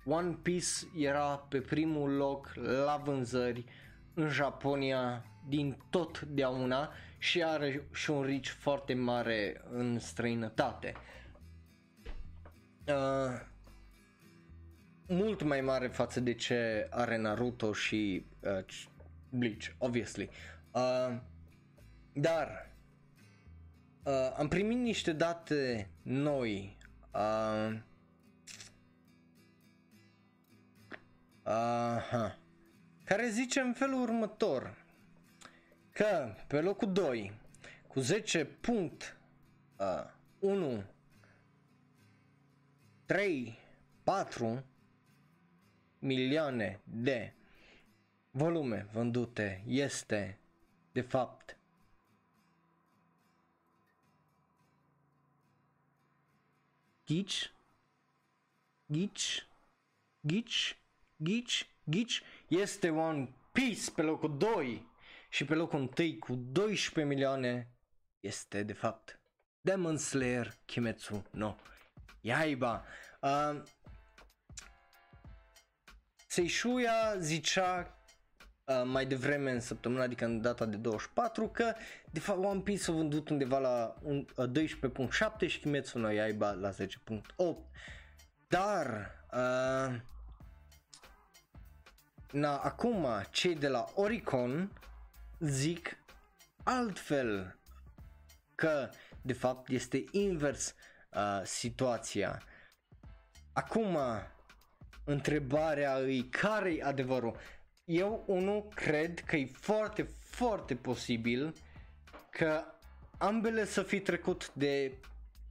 [0.05, 0.67] One Piece
[0.97, 2.51] era pe primul loc
[2.85, 3.65] la vânzări
[4.13, 10.93] în Japonia din tot de una și are și un reach foarte mare în străinătate.
[12.87, 13.53] Uh,
[15.07, 18.65] mult mai mare față de ce are Naruto și uh,
[19.29, 20.29] Bleach, obviously.
[20.71, 21.17] Uh,
[22.13, 22.71] dar
[24.03, 26.77] uh, am primit niște date noi.
[27.13, 27.79] Uh,
[31.43, 32.37] Aha.
[33.03, 34.85] Care zice în felul următor
[35.91, 37.39] că pe locul 2
[37.87, 39.17] cu 10 punct
[39.77, 40.03] uh,
[40.39, 40.83] 1
[43.05, 43.57] 3
[44.03, 44.63] 4
[46.05, 47.33] milioane de
[48.31, 50.39] volume vândute este
[50.91, 51.57] de fapt
[57.05, 57.53] Ghici
[58.85, 59.47] Ghici
[60.21, 60.77] Ghici
[61.17, 64.87] Ghici Ghici este One Piece pe locul 2
[65.29, 67.67] și pe locul 1 cu 12 milioane
[68.19, 69.19] este de fapt
[69.61, 71.55] Demon Slayer Kimetsu no
[72.21, 72.85] Yaiba.
[73.21, 73.61] Uh,
[76.35, 77.97] Seishuya zicea
[78.65, 81.73] uh, mai devreme în săptămâna, adică în data de 24, că
[82.11, 86.51] de fapt One Piece a vândut undeva la un, uh, 12.7 și Kimetsu no Yaiba
[86.51, 86.77] la 10.8.
[88.47, 90.01] Dar uh,
[92.31, 94.71] na, acum cei de la Oricon
[95.39, 95.97] zic
[96.63, 97.59] altfel
[98.55, 98.89] că
[99.21, 100.75] de fapt este invers
[101.11, 102.41] uh, situația.
[103.53, 103.97] Acum
[105.05, 107.35] întrebarea îi care e adevărul?
[107.85, 111.53] Eu unul cred că e foarte, foarte posibil
[112.29, 112.63] că
[113.17, 114.97] ambele să fi trecut de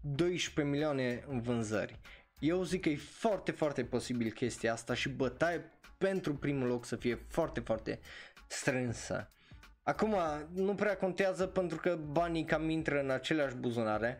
[0.00, 1.98] 12 milioane în vânzări.
[2.38, 6.96] Eu zic că e foarte, foarte posibil chestia asta și bătaie pentru primul loc să
[6.96, 8.00] fie foarte, foarte
[8.46, 9.28] strânsă.
[9.82, 10.16] Acum,
[10.52, 14.18] nu prea contează pentru că banii cam intră în aceleași buzunare,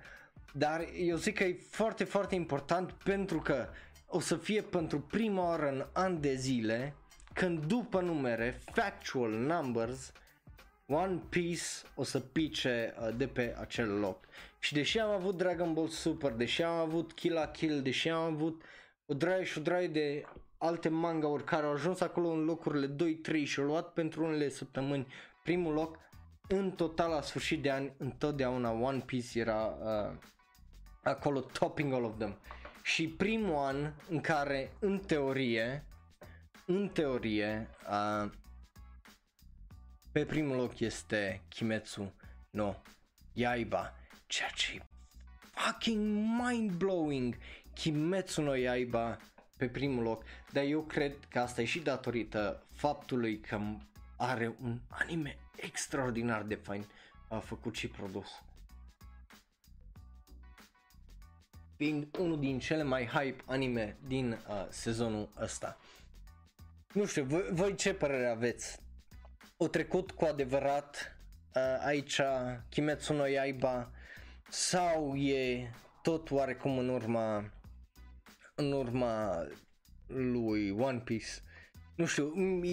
[0.53, 3.69] dar eu zic că e foarte, foarte important pentru că
[4.15, 6.95] o să fie pentru prima oară în ani de zile
[7.33, 10.13] când după numere, factual numbers,
[10.87, 11.63] One Piece
[11.95, 14.25] o să pice uh, de pe acel loc.
[14.59, 18.33] Și deși am avut Dragon Ball Super, deși am avut Kill la Kill, deși am
[18.33, 18.63] avut
[19.07, 20.25] o draie și o draie de
[20.59, 22.97] alte manga-uri care au ajuns acolo în locurile
[23.43, 25.07] 2-3 și au luat pentru unele săptămâni
[25.43, 25.99] primul loc,
[26.49, 30.17] în total la sfârșit de ani, întotdeauna One Piece era uh,
[31.03, 32.39] acolo topping all of them.
[32.87, 35.85] Și primul an în care, în teorie,
[36.67, 38.31] în teorie, uh,
[40.13, 42.15] pe primul loc este Kimetsu
[42.51, 42.75] no
[43.33, 43.95] Yaiba,
[44.27, 44.83] ceea ce
[45.51, 47.37] fucking mind-blowing.
[47.75, 49.19] Kimetsu no Yaiba
[49.57, 53.61] pe primul loc, dar eu cred că asta e și datorită faptului că
[54.17, 56.87] are un anime extraordinar de fain
[57.29, 58.29] a făcut și produs.
[61.85, 65.79] Fiind unul din cele mai hype anime din uh, sezonul ăsta.
[66.93, 68.79] Nu știu, voi, voi ce părere aveți?
[69.57, 71.17] O trecut cu adevărat
[71.55, 72.21] uh, aici
[72.69, 73.91] Kimetsu no Yaiba
[74.49, 75.71] sau e
[76.03, 77.53] tot oarecum în urma
[78.55, 79.47] în urma
[80.07, 81.31] lui One Piece
[81.95, 82.25] nu știu,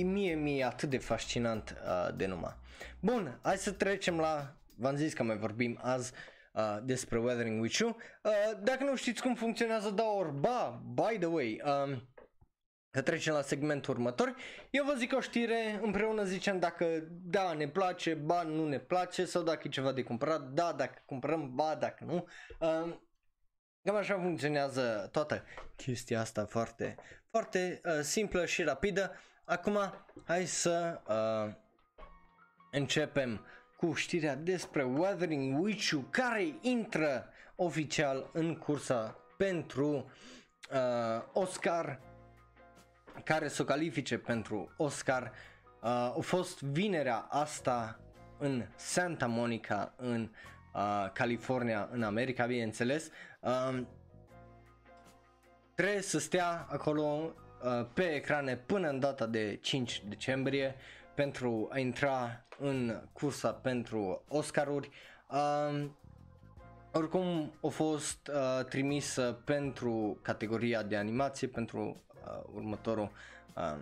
[0.03, 2.55] mie mi-e atât de fascinant uh, de numai.
[2.99, 6.11] Bun, hai să trecem la, v-am zis că mai vorbim azi
[6.51, 7.97] uh, despre Weathering with You.
[8.23, 8.31] Uh,
[8.63, 12.09] dacă nu știți cum funcționează da ori ba, by the way, um,
[12.93, 14.35] să trecem la segmentul următor.
[14.69, 19.25] Eu vă zic o știre, împreună zicem dacă da, ne place, ba, nu ne place
[19.25, 22.27] sau dacă e ceva de cumpărat, da, dacă cumpărăm, ba, dacă nu.
[22.59, 22.95] Uh,
[23.83, 25.43] cam așa funcționează toată
[25.75, 26.95] chestia asta foarte,
[27.29, 29.11] foarte uh, simplă și rapidă.
[29.45, 29.77] Acum
[30.25, 31.53] hai să uh,
[32.71, 33.45] începem
[33.81, 40.11] cu știrea despre Weathering Witch care intră oficial în cursa pentru
[40.71, 41.99] uh, Oscar
[43.23, 45.23] care să o califice pentru Oscar.
[45.23, 47.99] Uh, a fost vinerea asta
[48.37, 50.29] în Santa Monica în
[50.73, 53.09] uh, California în America bineînțeles.
[53.39, 53.81] Uh,
[55.75, 60.75] trebuie să stea acolo uh, pe ecrane până în data de 5 decembrie
[61.15, 64.89] pentru a intra în cursa pentru Oscaruri.
[65.29, 65.85] Uh,
[66.91, 73.11] oricum a fost uh, trimisă pentru categoria de animație pentru uh, următorul
[73.55, 73.77] uh,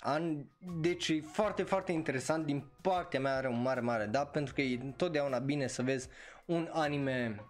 [0.00, 0.36] an.
[0.80, 2.44] Deci e foarte, foarte interesant.
[2.44, 6.08] Din partea mea are un mare, mare da, pentru că e întotdeauna bine să vezi
[6.44, 7.40] un anime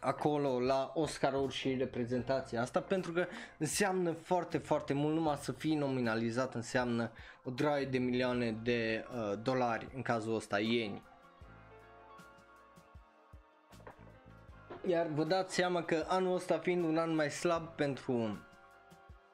[0.00, 3.26] acolo la Oscaruri și reprezentația asta pentru că
[3.58, 5.14] înseamnă foarte foarte mult.
[5.14, 7.10] Numai să fii nominalizat înseamnă
[7.44, 11.02] o draie de milioane de uh, dolari în cazul ăsta ieni.
[14.86, 18.38] Iar vă dați seama că anul ăsta fiind un an mai slab pentru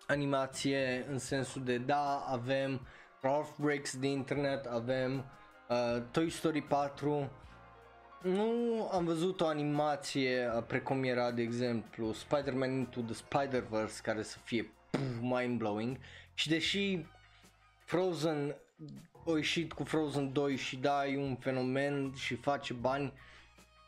[0.07, 2.87] animație în sensul de da avem
[3.21, 5.25] Ralph Breaks de internet avem
[5.69, 7.31] uh, Toy Story 4
[8.27, 14.23] nu am văzut o animație uh, precum era de exemplu Spider-Man Into the Spider-Verse care
[14.23, 14.71] să fie
[15.21, 15.97] mind-blowing
[16.35, 17.05] și deși
[17.85, 18.57] Frozen
[19.25, 23.13] o ieșit cu Frozen 2 și da, e un fenomen și face bani,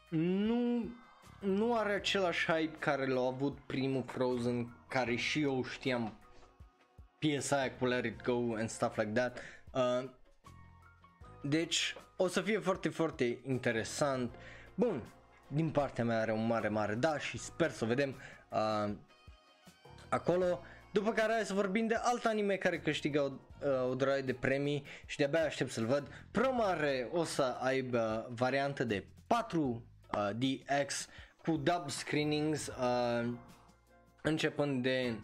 [0.08, 0.88] nu,
[1.40, 6.12] nu are același hype care l-a avut primul Frozen, care și eu știam
[7.18, 9.38] piesa aia cu Let It Go and stuff like that.
[9.72, 10.10] Uh,
[11.42, 14.34] deci o să fie foarte, foarte interesant.
[14.74, 15.02] Bun,
[15.46, 18.14] din partea mea are un mare, mare da și sper să o vedem
[18.48, 18.94] uh,
[20.08, 20.60] acolo.
[20.92, 23.30] După care hai să vorbim de alt anime care câștigă o,
[23.68, 26.08] uh, o droaie de premii și de-abia aștept să-l văd.
[26.30, 29.82] Promare o să aibă variantă de 4
[30.14, 31.06] uh, DX
[31.42, 33.28] cu dub screenings uh,
[34.22, 35.14] începând de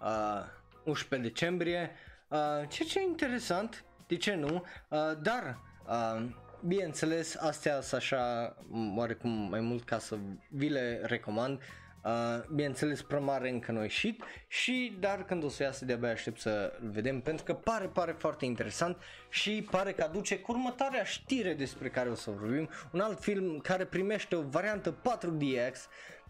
[0.00, 0.44] uh,
[0.84, 1.90] 11 decembrie,
[2.28, 2.38] uh,
[2.68, 6.26] ceea ce e interesant, de ce nu, uh, dar uh,
[6.66, 8.56] bineînțeles astea sunt așa
[8.96, 10.16] oarecum mai mult ca să
[10.48, 11.60] vi le recomand,
[12.04, 12.10] Uh,
[12.54, 16.78] bineînțeles, promare încă nu a ieșit și dar când o să iasă de-abia aștept să-l
[16.82, 18.96] vedem pentru că pare, pare foarte interesant
[19.28, 23.58] și pare că aduce cu următoarea știre despre care o să vorbim, un alt film
[23.58, 25.76] care primește o variantă 4DX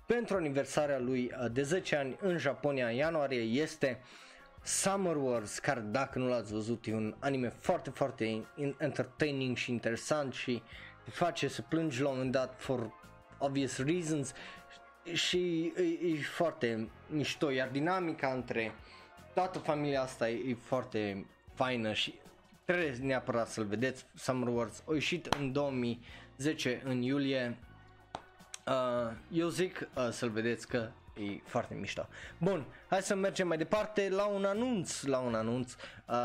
[0.07, 4.01] pentru aniversarea lui uh, de 10 ani în Japonia în ianuarie este
[4.65, 8.47] Summer Wars, care dacă nu l-ați văzut e un anime foarte, foarte
[8.79, 10.63] entertaining și interesant și
[11.05, 12.93] te face să plângi la un moment dat for
[13.39, 14.33] obvious reasons
[15.13, 18.75] și e, e foarte mișto, iar dinamica între
[19.35, 22.15] toată familia asta e, e foarte faină și
[22.65, 24.07] trebuie neapărat să-l vedeți.
[24.15, 27.59] Summer Wars a ieșit în 2010 în iulie.
[28.67, 32.09] Uh, eu zic uh, să-l vedeți că e foarte mișto.
[32.39, 35.75] Bun, hai să mergem mai departe la un anunț, la un anunț.
[36.09, 36.17] Uh,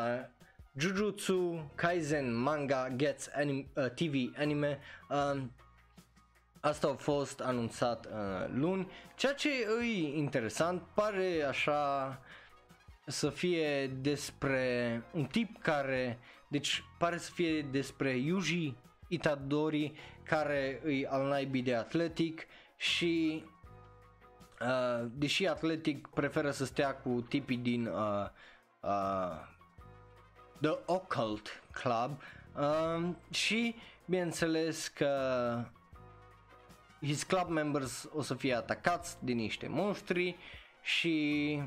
[0.77, 4.79] Jujutsu Kaisen manga gets anim- uh, TV anime.
[5.09, 5.41] Uh,
[6.61, 8.11] Asta a fost anunțat uh,
[8.53, 9.49] luni, ceea ce
[9.81, 12.21] e interesant, pare așa
[13.05, 18.75] să fie despre un tip care, deci pare să fie despre Yuji
[19.07, 23.43] Itadori care îi al naibii de atletic și
[24.62, 28.26] uh, deși atletic preferă să stea cu tipii din uh,
[28.80, 29.47] uh,
[30.62, 32.22] The Occult Club
[32.55, 35.12] uh, și bineînțeles că
[37.01, 40.36] his club members o să fie atacați de niște monștri
[40.82, 41.62] și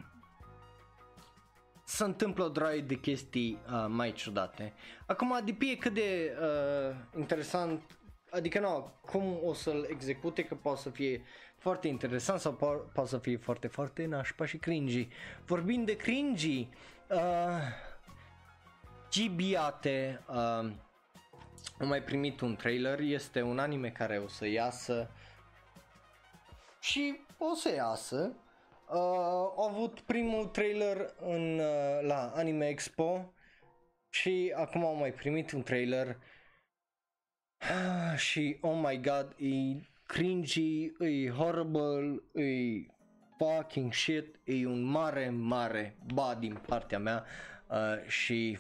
[1.85, 4.73] se întâmplă o draie de chestii uh, mai ciudate.
[5.07, 7.99] Acum depinde cât de uh, interesant,
[8.31, 11.23] adică nu, cum o să-l execute, că poate să fie
[11.63, 15.09] foarte interesant sau po- poate să fie foarte, foarte nașpa și cringy.
[15.45, 16.69] Vorbind de cringy,
[17.11, 17.61] uh,
[19.11, 20.35] Gibiate uh,
[21.79, 25.11] am mai primit un trailer, este un anime care o să iasă
[26.81, 28.37] și o să iasă.
[28.89, 28.97] Uh,
[29.57, 33.33] au avut primul trailer în, uh, la Anime Expo
[34.09, 36.17] și acum au mai primit un trailer
[38.17, 42.87] și oh my god, e cringy, e horrible, e
[43.39, 47.25] fucking shit, e un mare, mare ba din partea mea
[47.67, 48.59] uh, și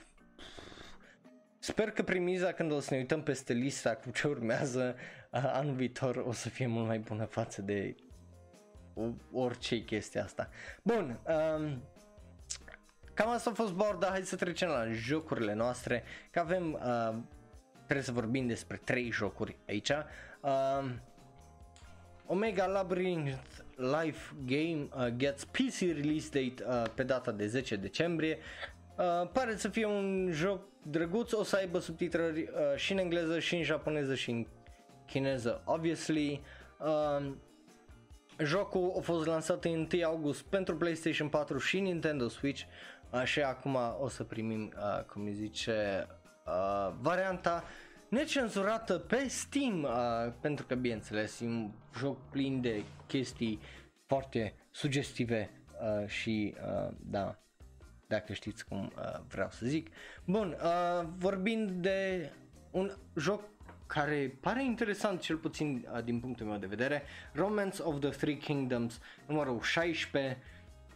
[1.59, 4.96] sper că primiza când o să ne uităm peste lista cu ce urmează
[5.30, 7.94] uh, anul viitor o să fie mult mai bună față de
[9.32, 10.48] orice chestia asta.
[10.82, 11.82] Bun, um,
[13.14, 17.14] cam asta a fost borda, hai să trecem la jocurile noastre, că avem, uh,
[17.84, 19.90] trebuie să vorbim despre trei jocuri aici.
[20.40, 20.94] Uh,
[22.33, 28.39] Omega Labyrinth Life Game uh, gets PC release date uh, pe data de 10 decembrie.
[28.97, 33.39] Uh, pare să fie un joc drăguț, o să aibă subtitrări uh, și în engleză
[33.39, 34.47] și în japoneză și în
[35.07, 36.43] chineză, obviously.
[36.78, 37.33] Uh,
[38.39, 42.62] Jocul a fost lansat în 1 august pentru PlayStation 4 și Nintendo Switch
[43.24, 46.07] și acum o să primim, uh, cum îi zice,
[46.47, 47.64] uh, varianta
[48.12, 53.60] necenzurată pe Steam, uh, pentru că, bineînțeles, e un joc plin de chestii
[54.06, 55.50] foarte sugestive
[56.00, 57.38] uh, și, uh, da,
[58.06, 59.88] dacă știți cum uh, vreau să zic.
[60.24, 62.30] Bun, uh, vorbind de
[62.70, 63.42] un joc
[63.86, 67.02] care pare interesant cel puțin uh, din punctul meu de vedere,
[67.32, 70.38] Romance of the Three Kingdoms, numărul 16,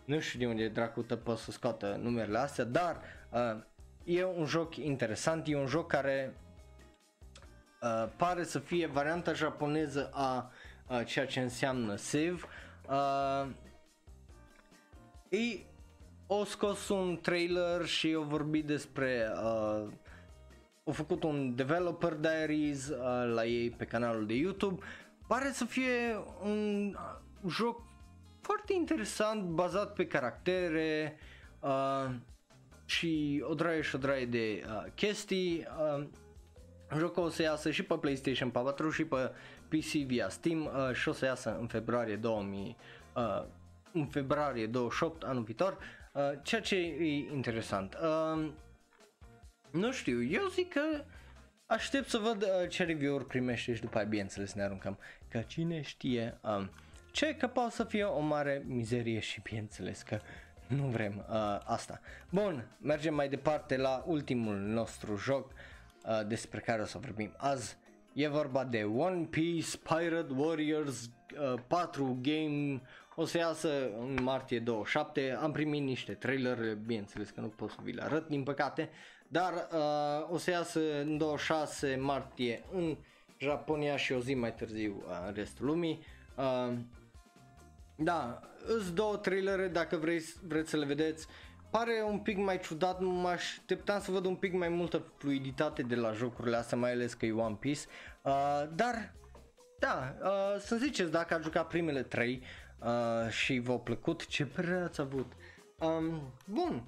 [0.05, 3.01] nu știu de unde dracu poate să scoată numerele astea, dar
[3.31, 3.63] uh,
[4.05, 6.35] e un joc interesant, e un joc care
[7.83, 10.51] uh, pare să fie varianta japoneză a
[10.89, 12.49] uh, ceea ce înseamnă Civ.
[12.89, 13.49] Uh,
[15.29, 15.67] ei
[16.27, 19.89] au scos un trailer și au vorbit despre uh,
[20.85, 24.85] au făcut un developer diaries uh, la ei pe canalul de YouTube.
[25.27, 27.83] Pare să fie un uh, joc
[28.41, 31.19] foarte interesant, bazat pe caractere
[31.61, 32.11] uh,
[32.85, 35.67] și o draie și o draie de uh, chestii.
[35.99, 36.07] Uh,
[36.95, 39.31] jocul o să iasă și pe PlayStation 4 și pe
[39.69, 42.77] PC via Steam uh, și o să iasă în februarie 2000,
[43.15, 43.45] uh,
[43.93, 45.79] în februarie 28 anul viitor,
[46.13, 47.97] uh, ceea ce e interesant.
[48.03, 48.51] Uh,
[49.71, 51.05] nu știu, eu zic că
[51.67, 54.99] aștept să văd uh, ce review-uri primește și după aia bineînțeles ne aruncăm.
[55.29, 56.67] Că cine știe uh,
[57.13, 60.19] ce că poate să fie o mare mizerie și bineînțeles că
[60.67, 62.01] nu vrem uh, asta.
[62.31, 65.59] Bun, mergem mai departe la ultimul nostru joc uh,
[66.27, 67.77] despre care o să vorbim azi.
[68.13, 72.81] E vorba de One Piece Pirate Warriors uh, 4 game
[73.19, 77.77] o să iasă în martie 27, am primit niște trailer, bineînțeles că nu pot să
[77.83, 78.91] vi le arăt din păcate,
[79.29, 82.97] dar uh, o să iasă în 26 martie în
[83.39, 86.05] Japonia și o zi mai târziu uh, în restul lumii.
[86.37, 86.79] Uh,
[87.97, 91.27] da, îți două trailere dacă vreți, vreți să le vedeți.
[91.71, 95.95] Pare un pic mai ciudat, mă așteptam să văd un pic mai multă fluiditate de
[95.95, 97.81] la jocurile astea, mai ales că e One Piece.
[98.23, 99.15] Uh, dar,
[99.79, 102.43] da, uh, să ziceți dacă ați jucat primele trei
[102.79, 105.33] uh, și v-au plăcut, ce părere ați avut.
[105.79, 106.83] Um, bun,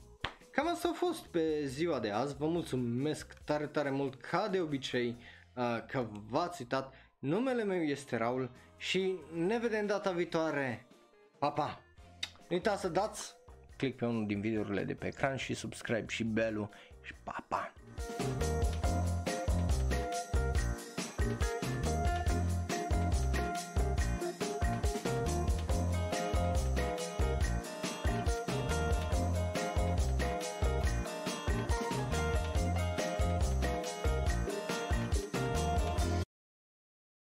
[0.51, 4.61] cam asta a fost pe ziua de azi, vă mulțumesc tare tare mult ca de
[4.61, 5.16] obicei
[5.55, 6.95] uh, că v-ați uitat.
[7.18, 10.87] Numele meu este Raul și ne vedem data viitoare.
[11.39, 11.81] Pa, pa!
[12.49, 13.38] Nu uitați să dați
[13.79, 16.68] click pe unul din videourile de pe ecran și subscribe și belul
[17.03, 17.72] și pa, pa!